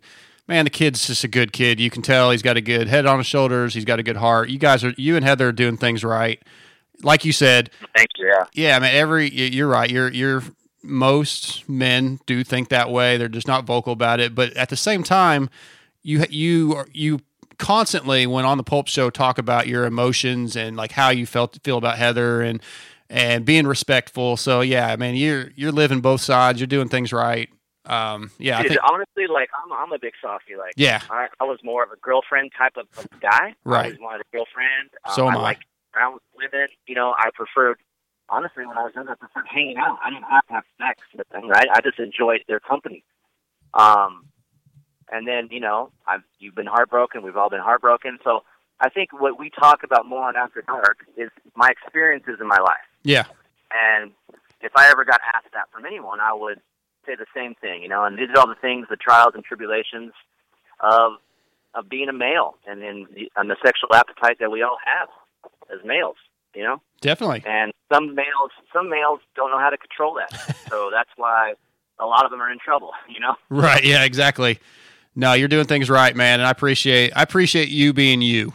man, 0.49 0.65
the 0.65 0.69
kid's 0.71 1.07
just 1.07 1.23
a 1.23 1.27
good 1.29 1.53
kid. 1.53 1.79
You 1.79 1.89
can 1.89 2.01
tell 2.01 2.31
he's 2.31 2.41
got 2.41 2.57
a 2.57 2.61
good 2.61 2.87
head 2.87 3.05
on 3.05 3.19
his 3.19 3.27
shoulders. 3.27 3.73
He's 3.75 3.85
got 3.85 3.99
a 3.99 4.03
good 4.03 4.17
heart. 4.17 4.49
You 4.49 4.57
guys 4.57 4.83
are, 4.83 4.93
you 4.97 5.15
and 5.15 5.23
Heather 5.23 5.47
are 5.49 5.53
doing 5.53 5.77
things 5.77 6.03
right. 6.03 6.41
Like 7.03 7.23
you 7.23 7.31
said, 7.31 7.69
Thank 7.95 8.09
you. 8.17 8.27
Yeah. 8.27 8.45
yeah, 8.53 8.75
I 8.75 8.79
mean, 8.79 8.91
every 8.93 9.29
you're 9.31 9.69
right. 9.69 9.89
You're 9.89 10.11
you're 10.11 10.43
most 10.83 11.67
men 11.69 12.19
do 12.25 12.43
think 12.43 12.69
that 12.69 12.89
way. 12.89 13.15
They're 13.17 13.29
just 13.29 13.47
not 13.47 13.63
vocal 13.65 13.93
about 13.93 14.19
it. 14.19 14.35
But 14.35 14.51
at 14.57 14.67
the 14.69 14.75
same 14.75 15.03
time, 15.03 15.49
you 16.03 16.25
you 16.29 16.73
are- 16.75 16.87
you 16.93 17.21
constantly 17.57 18.25
when 18.25 18.43
on 18.45 18.57
the 18.57 18.63
Pulp 18.63 18.87
Show 18.87 19.09
talk 19.09 19.37
about 19.37 19.67
your 19.67 19.85
emotions 19.85 20.55
and 20.55 20.75
like 20.77 20.93
how 20.93 21.09
you 21.09 21.25
felt 21.25 21.57
feel 21.63 21.77
about 21.77 21.97
Heather 21.97 22.41
and 22.41 22.61
and 23.09 23.45
being 23.45 23.65
respectful. 23.67 24.35
So 24.37 24.59
yeah, 24.61 24.87
I 24.87 24.95
mean, 24.97 25.15
you're 25.15 25.51
you're 25.55 25.71
living 25.71 26.01
both 26.01 26.21
sides. 26.21 26.59
You're 26.59 26.67
doing 26.67 26.89
things 26.89 27.13
right. 27.13 27.49
Um, 27.85 28.29
yeah, 28.37 28.59
I 28.59 28.61
Dude, 28.63 28.71
think 28.71 28.81
honestly, 28.83 29.25
like 29.27 29.49
I'm, 29.55 29.71
I'm 29.73 29.91
a 29.91 29.99
big 29.99 30.13
softie. 30.21 30.55
Like, 30.57 30.73
yeah, 30.75 31.01
I, 31.09 31.27
I 31.39 31.43
was 31.45 31.59
more 31.63 31.83
of 31.83 31.91
a 31.91 31.95
girlfriend 31.97 32.51
type 32.57 32.73
of, 32.77 32.87
of 32.97 33.07
guy. 33.19 33.29
I 33.31 33.55
Right. 33.63 33.85
always 33.85 33.99
wanted 33.99 34.21
a 34.21 34.35
girlfriend. 34.35 34.89
Um, 35.05 35.13
So 35.15 35.27
am 35.27 35.35
I. 35.37 35.39
I 35.39 35.41
like 35.41 35.59
around 35.95 36.13
with 36.15 36.23
women. 36.35 36.67
You 36.87 36.95
know, 36.95 37.13
I 37.17 37.29
preferred. 37.33 37.77
Honestly, 38.31 38.63
when 38.65 38.77
I 38.77 38.83
was 38.83 38.91
younger, 38.93 39.13
I 39.13 39.15
preferred 39.15 39.47
hanging 39.49 39.77
out. 39.77 39.97
I 40.05 40.11
didn't 40.11 40.25
have 40.25 40.45
to 40.47 40.53
have 40.53 40.63
sex 40.77 41.01
with 41.17 41.27
them, 41.29 41.47
right? 41.49 41.67
I 41.73 41.81
just 41.81 41.97
enjoyed 41.99 42.41
their 42.47 42.59
company. 42.59 43.03
Um, 43.73 44.25
and 45.11 45.27
then 45.27 45.47
you 45.49 45.59
know, 45.59 45.91
I've 46.05 46.21
you've 46.37 46.55
been 46.55 46.67
heartbroken. 46.67 47.23
We've 47.23 47.37
all 47.37 47.49
been 47.49 47.59
heartbroken. 47.61 48.19
So 48.23 48.43
I 48.79 48.89
think 48.89 49.19
what 49.19 49.39
we 49.39 49.49
talk 49.49 49.83
about 49.83 50.05
more 50.05 50.23
on 50.27 50.35
After 50.35 50.61
Dark 50.61 50.99
is 51.17 51.29
my 51.55 51.69
experiences 51.69 52.37
in 52.39 52.47
my 52.47 52.59
life. 52.59 52.77
yeah, 53.03 53.25
And 53.71 54.11
if 54.61 54.71
I 54.75 54.89
ever 54.89 55.03
got 55.05 55.19
asked 55.33 55.51
that 55.53 55.71
from 55.71 55.85
anyone, 55.85 56.19
I 56.19 56.33
would 56.33 56.61
say 57.09 57.15
the 57.15 57.25
same 57.35 57.55
thing, 57.55 57.81
you 57.81 57.89
know. 57.89 58.03
And 58.05 58.17
these 58.17 58.29
are 58.35 58.39
all 58.39 58.47
the 58.47 58.55
things, 58.55 58.87
the 58.89 58.95
trials 58.95 59.33
and 59.35 59.43
tribulations 59.43 60.13
of 60.79 61.13
of 61.75 61.87
being 61.87 62.09
a 62.09 62.13
male, 62.13 62.55
and 62.67 62.81
in 62.81 63.05
the, 63.13 63.31
and 63.35 63.49
the 63.49 63.55
sexual 63.63 63.93
appetite 63.93 64.37
that 64.39 64.51
we 64.51 64.63
all 64.63 64.77
have 64.83 65.07
as 65.71 65.85
males, 65.85 66.15
you 66.55 66.63
know. 66.63 66.81
definitely. 66.99 67.43
And 67.45 67.71
some 67.93 68.15
males, 68.15 68.51
some 68.73 68.89
males 68.89 69.19
don't 69.35 69.51
know 69.51 69.59
how 69.59 69.69
to 69.69 69.77
control 69.77 70.15
that, 70.15 70.31
so 70.69 70.89
that's 70.93 71.11
why 71.15 71.53
a 71.99 72.05
lot 72.05 72.25
of 72.25 72.31
them 72.31 72.41
are 72.41 72.51
in 72.51 72.57
trouble, 72.57 72.91
you 73.07 73.19
know. 73.19 73.35
Right. 73.49 73.83
Yeah. 73.83 74.03
Exactly. 74.03 74.59
No, 75.15 75.33
you're 75.33 75.47
doing 75.47 75.65
things 75.65 75.89
right, 75.89 76.15
man, 76.15 76.39
and 76.39 76.47
I 76.47 76.51
appreciate 76.51 77.11
I 77.15 77.23
appreciate 77.23 77.69
you 77.69 77.93
being 77.93 78.21
you. 78.21 78.53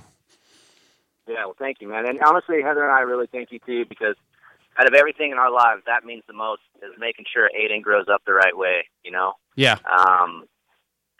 Yeah, 1.26 1.46
well, 1.46 1.56
thank 1.58 1.80
you, 1.80 1.88
man. 1.88 2.08
And 2.08 2.20
honestly, 2.22 2.62
Heather 2.62 2.82
and 2.82 2.92
I 2.92 3.00
really 3.00 3.26
thank 3.26 3.50
you 3.50 3.58
too, 3.64 3.84
because 3.88 4.16
out 4.78 4.87
of 4.87 4.94
everything 4.94 5.30
in 5.30 5.38
our 5.38 5.50
lives, 5.50 5.82
that 5.87 6.04
means 6.04 6.22
the 6.26 6.32
most 6.32 6.62
is 6.82 6.90
making 6.98 7.24
sure 7.32 7.48
Aiden 7.58 7.82
grows 7.82 8.06
up 8.12 8.22
the 8.26 8.32
right 8.34 8.56
way, 8.56 8.87
you 9.04 9.10
know. 9.10 9.34
Yeah. 9.56 9.78
um, 9.90 10.44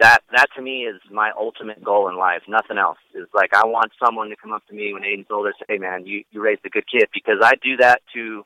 that 0.01 0.23
that 0.33 0.49
to 0.57 0.61
me 0.62 0.87
is 0.87 1.01
my 1.11 1.31
ultimate 1.38 1.83
goal 1.83 2.09
in 2.09 2.17
life. 2.17 2.43
Nothing 2.49 2.79
else 2.79 2.99
is 3.14 3.29
like 3.33 3.55
I 3.55 3.64
want 3.64 3.93
someone 4.05 4.29
to 4.31 4.37
come 4.37 4.53
up 4.53 4.67
to 4.67 4.75
me 4.75 4.93
when 4.93 5.03
Aiden's 5.03 5.31
older 5.31 5.51
and 5.51 5.57
say, 5.61 5.67
"Hey, 5.75 5.79
man, 5.79 6.05
you 6.05 6.25
you 6.33 6.40
raised 6.43 6.62
a 6.64 6.69
good 6.69 6.85
kid," 6.90 7.09
because 7.14 7.38
I 7.43 7.53
do 7.62 7.77
that 7.77 8.03
to 8.14 8.45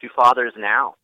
to 0.00 0.08
fathers 0.16 0.52
now, 0.56 0.96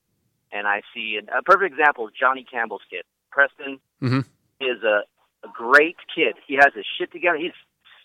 and 0.50 0.66
I 0.66 0.82
see 0.92 1.20
a 1.20 1.40
perfect 1.42 1.72
example 1.78 2.08
is 2.08 2.14
Johnny 2.18 2.44
Campbell's 2.50 2.82
kid. 2.90 3.04
Preston 3.30 3.78
Mhm. 4.02 4.24
is 4.60 4.82
a 4.82 5.04
a 5.44 5.48
great 5.54 5.96
kid. 6.12 6.34
He 6.48 6.54
has 6.56 6.74
his 6.74 6.84
shit 6.98 7.12
together. 7.12 7.38
He's 7.38 7.52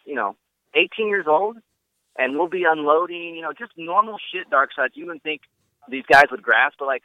you 0.05 0.13
know 0.13 0.35
18 0.75 1.07
years 1.07 1.25
old, 1.27 1.57
and 2.21 2.37
we'll 2.37 2.47
be 2.47 2.65
unloading 2.69 3.35
you 3.35 3.41
know 3.41 3.53
just 3.57 3.71
normal 3.77 4.17
shit. 4.31 4.49
Dark 4.49 4.71
side. 4.75 4.91
You 4.93 5.05
wouldn't 5.07 5.23
think 5.23 5.41
these 5.89 6.05
guys 6.11 6.25
would 6.31 6.43
grasp, 6.43 6.75
but 6.79 6.85
like 6.85 7.03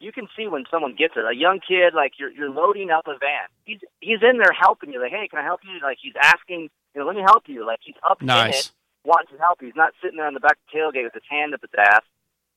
you 0.00 0.12
can 0.12 0.28
see 0.36 0.48
when 0.48 0.64
someone 0.70 0.96
gets 0.96 1.14
it. 1.16 1.24
A 1.24 1.36
young 1.36 1.60
kid, 1.60 1.94
like 1.94 2.12
you're 2.18 2.30
you're 2.30 2.50
loading 2.50 2.90
up 2.90 3.06
a 3.06 3.18
van. 3.18 3.46
He's 3.64 3.78
he's 4.00 4.22
in 4.22 4.38
there 4.38 4.52
helping 4.58 4.92
you. 4.92 5.00
Like, 5.00 5.12
hey, 5.12 5.28
can 5.28 5.38
I 5.38 5.44
help 5.44 5.60
you? 5.62 5.78
Like 5.82 5.98
he's 6.00 6.14
asking, 6.20 6.70
you 6.94 7.00
know, 7.00 7.06
let 7.06 7.14
me 7.14 7.22
help 7.22 7.44
you. 7.46 7.64
Like 7.66 7.80
he's 7.82 8.00
up 8.08 8.22
in 8.22 8.28
it, 8.30 8.72
wanting 9.04 9.36
to 9.36 9.42
help 9.42 9.60
you. 9.60 9.68
He's 9.68 9.76
not 9.76 9.92
sitting 10.02 10.16
there 10.16 10.26
on 10.26 10.34
the 10.34 10.40
back 10.40 10.56
of 10.56 10.72
the 10.72 10.78
tailgate 10.78 11.04
with 11.04 11.14
his 11.14 11.28
hand 11.28 11.54
up 11.54 11.60
his 11.60 11.70
ass, 11.78 12.02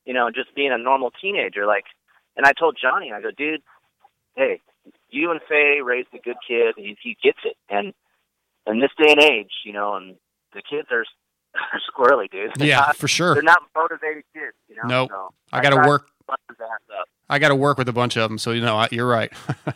you 0.06 0.14
know, 0.14 0.32
just 0.32 0.56
being 0.56 0.72
a 0.72 0.78
normal 0.78 1.12
teenager. 1.22 1.66
Like, 1.66 1.86
and 2.38 2.46
I 2.46 2.54
told 2.54 2.78
Johnny, 2.82 3.12
I 3.12 3.22
go, 3.22 3.32
dude, 3.32 3.62
hey, 4.36 4.62
you 5.10 5.30
and 5.32 5.42
Faye 5.48 5.82
raised 5.84 6.10
a 6.14 6.20
good 6.20 6.38
kid. 6.48 6.76
He 6.78 6.98
he 7.04 7.18
gets 7.22 7.40
it, 7.44 7.58
and 7.70 7.94
in 8.66 8.80
this 8.80 8.92
day 8.98 9.12
and 9.12 9.22
age, 9.22 9.52
you 9.66 9.74
know, 9.74 9.96
and 9.96 10.16
the 10.54 10.62
kids 10.62 10.88
are 10.92 11.06
squirrely, 11.96 12.30
dude. 12.32 12.52
They're 12.56 12.68
Yeah, 12.68 12.78
not, 12.80 12.96
for 12.98 13.08
sure. 13.08 13.34
they're 13.34 13.44
not 13.44 13.62
motivated 13.76 14.24
kids, 14.34 14.56
you 14.70 14.76
know. 14.76 14.84
Nope. 14.88 15.10
So 15.12 15.34
I 15.52 15.62
got 15.62 15.70
to 15.72 15.88
work. 15.88 16.08
bust 16.28 16.42
his 16.50 16.58
ass 16.62 16.80
up. 17.00 17.08
I 17.30 17.40
got 17.40 17.50
to 17.50 17.56
work 17.56 17.78
with 17.78 17.88
a 17.90 17.94
bunch 17.94 18.18
of 18.18 18.30
them. 18.30 18.38
So 18.38 18.52
you 18.52 18.62
know, 18.62 18.76
I, 18.78 18.88
you're 18.92 19.08
right. 19.08 19.32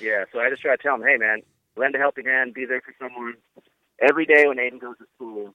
Yeah, 0.00 0.24
so 0.32 0.40
I 0.40 0.50
just 0.50 0.60
try 0.62 0.74
to 0.74 0.82
tell 0.82 0.98
them, 0.98 1.06
hey, 1.06 1.16
man, 1.16 1.42
lend 1.76 1.94
a 1.94 1.98
helping 1.98 2.26
hand, 2.26 2.54
be 2.54 2.64
there 2.66 2.80
for 2.80 2.92
someone. 3.00 3.34
Every 4.00 4.26
day 4.26 4.48
when 4.48 4.56
Aiden 4.56 4.80
goes 4.80 4.98
to 4.98 5.04
school, 5.14 5.54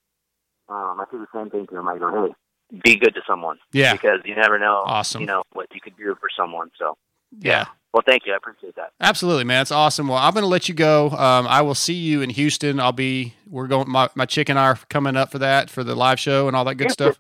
um, 0.70 1.02
I 1.02 1.06
do 1.12 1.20
the 1.20 1.28
same 1.38 1.50
thing 1.50 1.68
to 1.68 1.78
him. 1.78 1.86
I 1.90 1.98
go, 1.98 2.34
hey, 2.72 2.80
be 2.82 2.96
good 2.98 3.14
to 3.16 3.22
someone. 3.28 3.58
Yeah. 3.74 3.92
Because 3.92 4.22
you 4.24 4.36
never 4.36 4.58
know, 4.58 4.84
Awesome. 4.86 5.20
you 5.20 5.28
know, 5.28 5.44
what 5.52 5.68
you 5.76 5.82
could 5.82 5.98
do 5.98 6.16
for 6.22 6.30
someone. 6.38 6.72
So, 6.80 6.98
yeah. 7.42 7.66
Well, 7.94 8.04
thank 8.06 8.26
you. 8.26 8.34
I 8.34 8.38
appreciate 8.38 8.76
that. 8.76 8.92
Absolutely, 9.00 9.44
man. 9.44 9.62
It's 9.62 9.72
awesome. 9.72 10.08
Well, 10.08 10.18
I'm 10.18 10.34
going 10.34 10.44
to 10.44 10.48
let 10.48 10.68
you 10.70 10.76
go. 10.76 11.10
Um, 11.12 11.48
I 11.48 11.62
will 11.62 11.76
see 11.76 11.94
you 11.94 12.22
in 12.22 12.30
Houston. 12.30 12.80
I'll 12.80 12.92
be. 12.92 13.34
We're 13.50 13.68
going. 13.68 13.90
My 13.90 14.10
my 14.16 14.26
chick 14.26 14.50
and 14.50 14.60
I 14.60 14.66
are 14.66 14.80
coming 14.90 15.16
up 15.16 15.32
for 15.32 15.40
that 15.40 15.70
for 15.70 15.84
the 15.84 15.96
live 15.96 16.20
show 16.20 16.48
and 16.48 16.56
all 16.56 16.66
that 16.66 16.76
good 16.76 16.86
Houston? 16.88 17.14
stuff. 17.14 17.20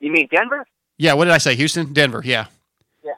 You 0.00 0.10
mean 0.12 0.28
Denver? 0.30 0.66
Yeah. 0.98 1.14
What 1.14 1.26
did 1.26 1.34
I 1.34 1.38
say? 1.38 1.54
Houston, 1.54 1.92
Denver. 1.92 2.22
Yeah. 2.24 2.46
Yeah. 3.04 3.12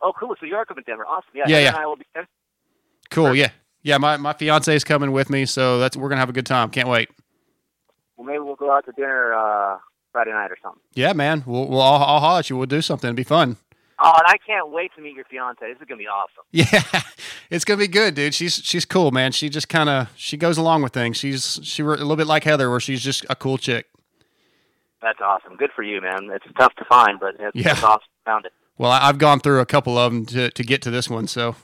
Oh, 0.00 0.12
cool. 0.18 0.34
So 0.40 0.46
you 0.46 0.54
are 0.56 0.64
coming 0.64 0.84
to 0.84 0.90
Denver. 0.90 1.06
Awesome. 1.06 1.30
Yeah, 1.34 1.44
Yeah, 1.46 1.58
yeah. 1.60 1.68
And 1.68 1.76
I 1.76 1.86
will 1.86 1.96
be 1.96 2.06
there. 2.14 2.28
Cool. 3.10 3.34
Yeah. 3.34 3.50
Yeah. 3.82 3.98
My 3.98 4.16
my 4.16 4.32
fiance 4.32 4.74
is 4.74 4.84
coming 4.84 5.12
with 5.12 5.30
me, 5.30 5.46
so 5.46 5.78
that's 5.78 5.96
we're 5.96 6.08
gonna 6.08 6.20
have 6.20 6.30
a 6.30 6.34
good 6.34 6.46
time. 6.46 6.70
Can't 6.70 6.88
wait. 6.88 7.10
Well, 8.16 8.26
maybe 8.26 8.38
we'll 8.40 8.54
go 8.56 8.70
out 8.72 8.84
to 8.86 8.92
dinner 8.92 9.34
uh, 9.34 9.78
Friday 10.12 10.30
night 10.30 10.50
or 10.50 10.56
something. 10.62 10.80
Yeah, 10.94 11.12
man. 11.12 11.42
We'll 11.46 11.68
we'll 11.68 11.80
I'll, 11.80 12.02
I'll 12.02 12.20
holler 12.20 12.38
at 12.40 12.50
you. 12.50 12.56
We'll 12.56 12.66
do 12.66 12.82
something. 12.82 13.08
It'll 13.08 13.16
be 13.16 13.24
fun. 13.24 13.56
Oh, 14.04 14.12
and 14.16 14.26
I 14.26 14.36
can't 14.44 14.70
wait 14.70 14.90
to 14.96 15.00
meet 15.02 15.14
your 15.14 15.24
fiance. 15.24 15.60
This 15.64 15.78
is 15.80 15.86
gonna 15.88 15.98
be 15.98 16.08
awesome. 16.08 16.44
Yeah, 16.50 17.02
it's 17.50 17.64
gonna 17.64 17.78
be 17.78 17.88
good, 17.88 18.14
dude. 18.14 18.34
She's 18.34 18.54
she's 18.56 18.84
cool, 18.84 19.10
man. 19.12 19.32
She 19.32 19.48
just 19.48 19.68
kind 19.68 19.88
of 19.88 20.08
she 20.16 20.36
goes 20.36 20.58
along 20.58 20.82
with 20.82 20.92
things. 20.92 21.16
She's 21.16 21.60
she 21.62 21.82
a 21.82 21.86
little 21.86 22.16
bit 22.16 22.26
like 22.26 22.44
Heather, 22.44 22.68
where 22.70 22.80
she's 22.80 23.02
just 23.02 23.24
a 23.30 23.36
cool 23.36 23.58
chick. 23.58 23.86
That's 25.00 25.20
awesome. 25.20 25.56
Good 25.56 25.70
for 25.74 25.82
you, 25.82 26.00
man. 26.00 26.28
It's 26.32 26.44
tough 26.58 26.74
to 26.76 26.84
find, 26.84 27.18
but 27.20 27.34
it's, 27.38 27.54
Yeah. 27.56 27.72
it's 27.72 27.82
awesome. 27.82 28.06
Found 28.24 28.46
it. 28.46 28.52
Well, 28.78 28.90
I've 28.90 29.18
gone 29.18 29.40
through 29.40 29.60
a 29.60 29.66
couple 29.66 29.98
of 29.98 30.12
them 30.12 30.26
to, 30.26 30.50
to 30.50 30.62
get 30.62 30.80
to 30.82 30.90
this 30.90 31.10
one. 31.10 31.26
So, 31.26 31.56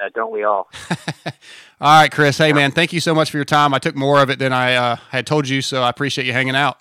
Yeah, 0.00 0.08
don't 0.14 0.32
we 0.32 0.44
all? 0.44 0.68
all 1.80 2.00
right, 2.00 2.10
Chris. 2.10 2.38
Hey, 2.38 2.52
man, 2.54 2.70
thank 2.72 2.92
you 2.92 3.00
so 3.00 3.14
much 3.14 3.30
for 3.30 3.36
your 3.36 3.44
time. 3.44 3.74
I 3.74 3.78
took 3.78 3.94
more 3.94 4.20
of 4.22 4.30
it 4.30 4.38
than 4.38 4.52
I 4.52 4.74
uh, 4.74 4.96
had 5.10 5.26
told 5.26 5.46
you, 5.48 5.60
so 5.62 5.82
I 5.82 5.90
appreciate 5.90 6.26
you 6.26 6.32
hanging 6.32 6.56
out. 6.56 6.78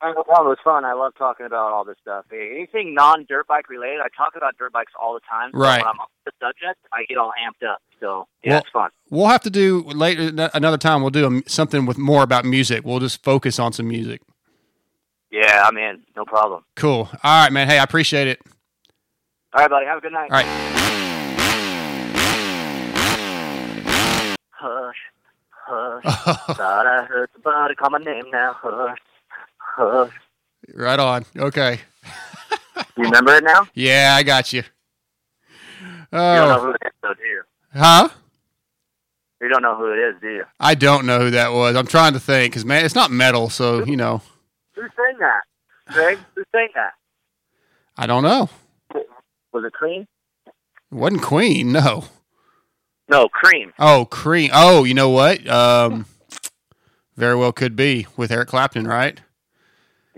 All 0.00 0.08
right, 0.10 0.16
no 0.16 0.22
problem. 0.22 0.46
It 0.46 0.50
was 0.50 0.58
fun. 0.62 0.84
I 0.84 0.92
love 0.92 1.12
talking 1.18 1.44
about 1.44 1.72
all 1.72 1.84
this 1.84 1.96
stuff. 2.00 2.24
Anything 2.32 2.94
non-dirt 2.94 3.48
bike 3.48 3.68
related, 3.68 3.98
I 4.00 4.06
talk 4.16 4.36
about 4.36 4.56
dirt 4.56 4.72
bikes 4.72 4.92
all 5.00 5.14
the 5.14 5.20
time. 5.28 5.50
So 5.52 5.58
Right. 5.58 5.78
when 5.78 5.88
I'm 5.88 5.98
on 5.98 6.06
the 6.24 6.30
subject, 6.40 6.78
I 6.92 7.04
get 7.08 7.18
all 7.18 7.32
amped 7.44 7.66
up. 7.68 7.82
So 7.98 8.28
yeah, 8.44 8.52
Well- 8.52 8.60
it's 8.60 8.70
fun. 8.70 8.90
We'll 9.10 9.26
have 9.26 9.42
to 9.42 9.50
do 9.50 9.80
later 9.82 10.30
another 10.54 10.78
time. 10.78 11.00
We'll 11.02 11.10
do 11.10 11.38
a, 11.44 11.48
something 11.50 11.84
with 11.84 11.98
more 11.98 12.22
about 12.22 12.44
music. 12.44 12.84
We'll 12.84 13.00
just 13.00 13.24
focus 13.24 13.58
on 13.58 13.72
some 13.72 13.88
music. 13.88 14.20
Yeah, 15.30 15.64
I'm 15.66 15.76
in. 15.76 16.02
No 16.16 16.24
problem. 16.24 16.64
Cool. 16.76 17.08
All 17.24 17.42
right, 17.42 17.50
man. 17.52 17.66
Hey, 17.68 17.78
I 17.78 17.82
appreciate 17.82 18.28
it. 18.28 18.40
All 19.52 19.62
right, 19.62 19.70
buddy. 19.70 19.86
Have 19.86 19.98
a 19.98 20.00
good 20.00 20.12
night. 20.12 20.30
All 20.30 20.36
right. 20.42 20.46
Hush, 24.50 24.96
hush. 25.50 26.04
Thought 26.56 26.86
I 26.86 27.04
heard 27.04 27.30
somebody 27.32 27.74
call 27.74 27.90
my 27.90 27.98
name 27.98 28.24
now. 28.32 28.56
Hush, 28.60 28.98
hush. 29.78 30.12
right 30.74 30.98
on. 30.98 31.24
Okay. 31.36 31.80
You 32.96 33.04
remember 33.04 33.36
it 33.36 33.44
now? 33.44 33.66
Yeah, 33.74 34.14
I 34.16 34.22
got 34.22 34.52
you. 34.52 34.62
You 34.62 35.86
don't 36.12 36.48
know 36.48 36.56
Oh, 36.58 36.60
who 36.64 36.70
it 36.70 36.82
is, 36.86 36.92
though, 37.02 37.14
do 37.14 37.22
you? 37.24 37.42
huh? 37.74 38.08
You 39.40 39.48
don't 39.48 39.62
know 39.62 39.76
who 39.76 39.92
it 39.92 39.98
is, 39.98 40.14
do 40.20 40.28
you? 40.28 40.44
I 40.58 40.74
don't 40.74 41.06
know 41.06 41.20
who 41.20 41.30
that 41.30 41.52
was. 41.52 41.76
I'm 41.76 41.86
trying 41.86 42.14
to 42.14 42.20
think 42.20 42.52
because 42.52 42.64
man, 42.64 42.84
it's 42.84 42.94
not 42.96 43.10
metal, 43.12 43.50
so 43.50 43.84
you 43.84 43.96
know, 43.96 44.22
Who 44.74 44.82
sang 44.82 45.18
that? 45.20 45.42
Greg? 45.92 46.18
Who 46.34 46.42
sang 46.52 46.68
that? 46.74 46.92
I 47.96 48.06
don't 48.06 48.22
know. 48.24 48.48
Was 49.52 49.64
it 49.64 49.72
Cream? 49.72 50.06
It 50.46 50.52
wasn't 50.94 51.22
Queen. 51.22 51.70
No. 51.72 52.04
No, 53.08 53.28
Cream. 53.28 53.72
Oh, 53.78 54.06
Cream. 54.10 54.50
Oh, 54.52 54.84
you 54.84 54.94
know 54.94 55.08
what? 55.10 55.46
Um, 55.48 56.06
very 57.16 57.36
well 57.36 57.52
could 57.52 57.74
be 57.76 58.06
with 58.16 58.30
Eric 58.30 58.48
Clapton, 58.48 58.86
right? 58.86 59.20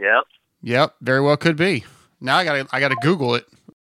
Yep. 0.00 0.24
Yep, 0.62 0.96
very 1.00 1.20
well 1.20 1.36
could 1.36 1.56
be. 1.56 1.84
Now 2.20 2.36
I 2.38 2.44
got 2.44 2.54
to 2.54 2.66
I 2.74 2.80
got 2.80 2.88
to 2.88 2.96
Google 3.02 3.34
it. 3.34 3.46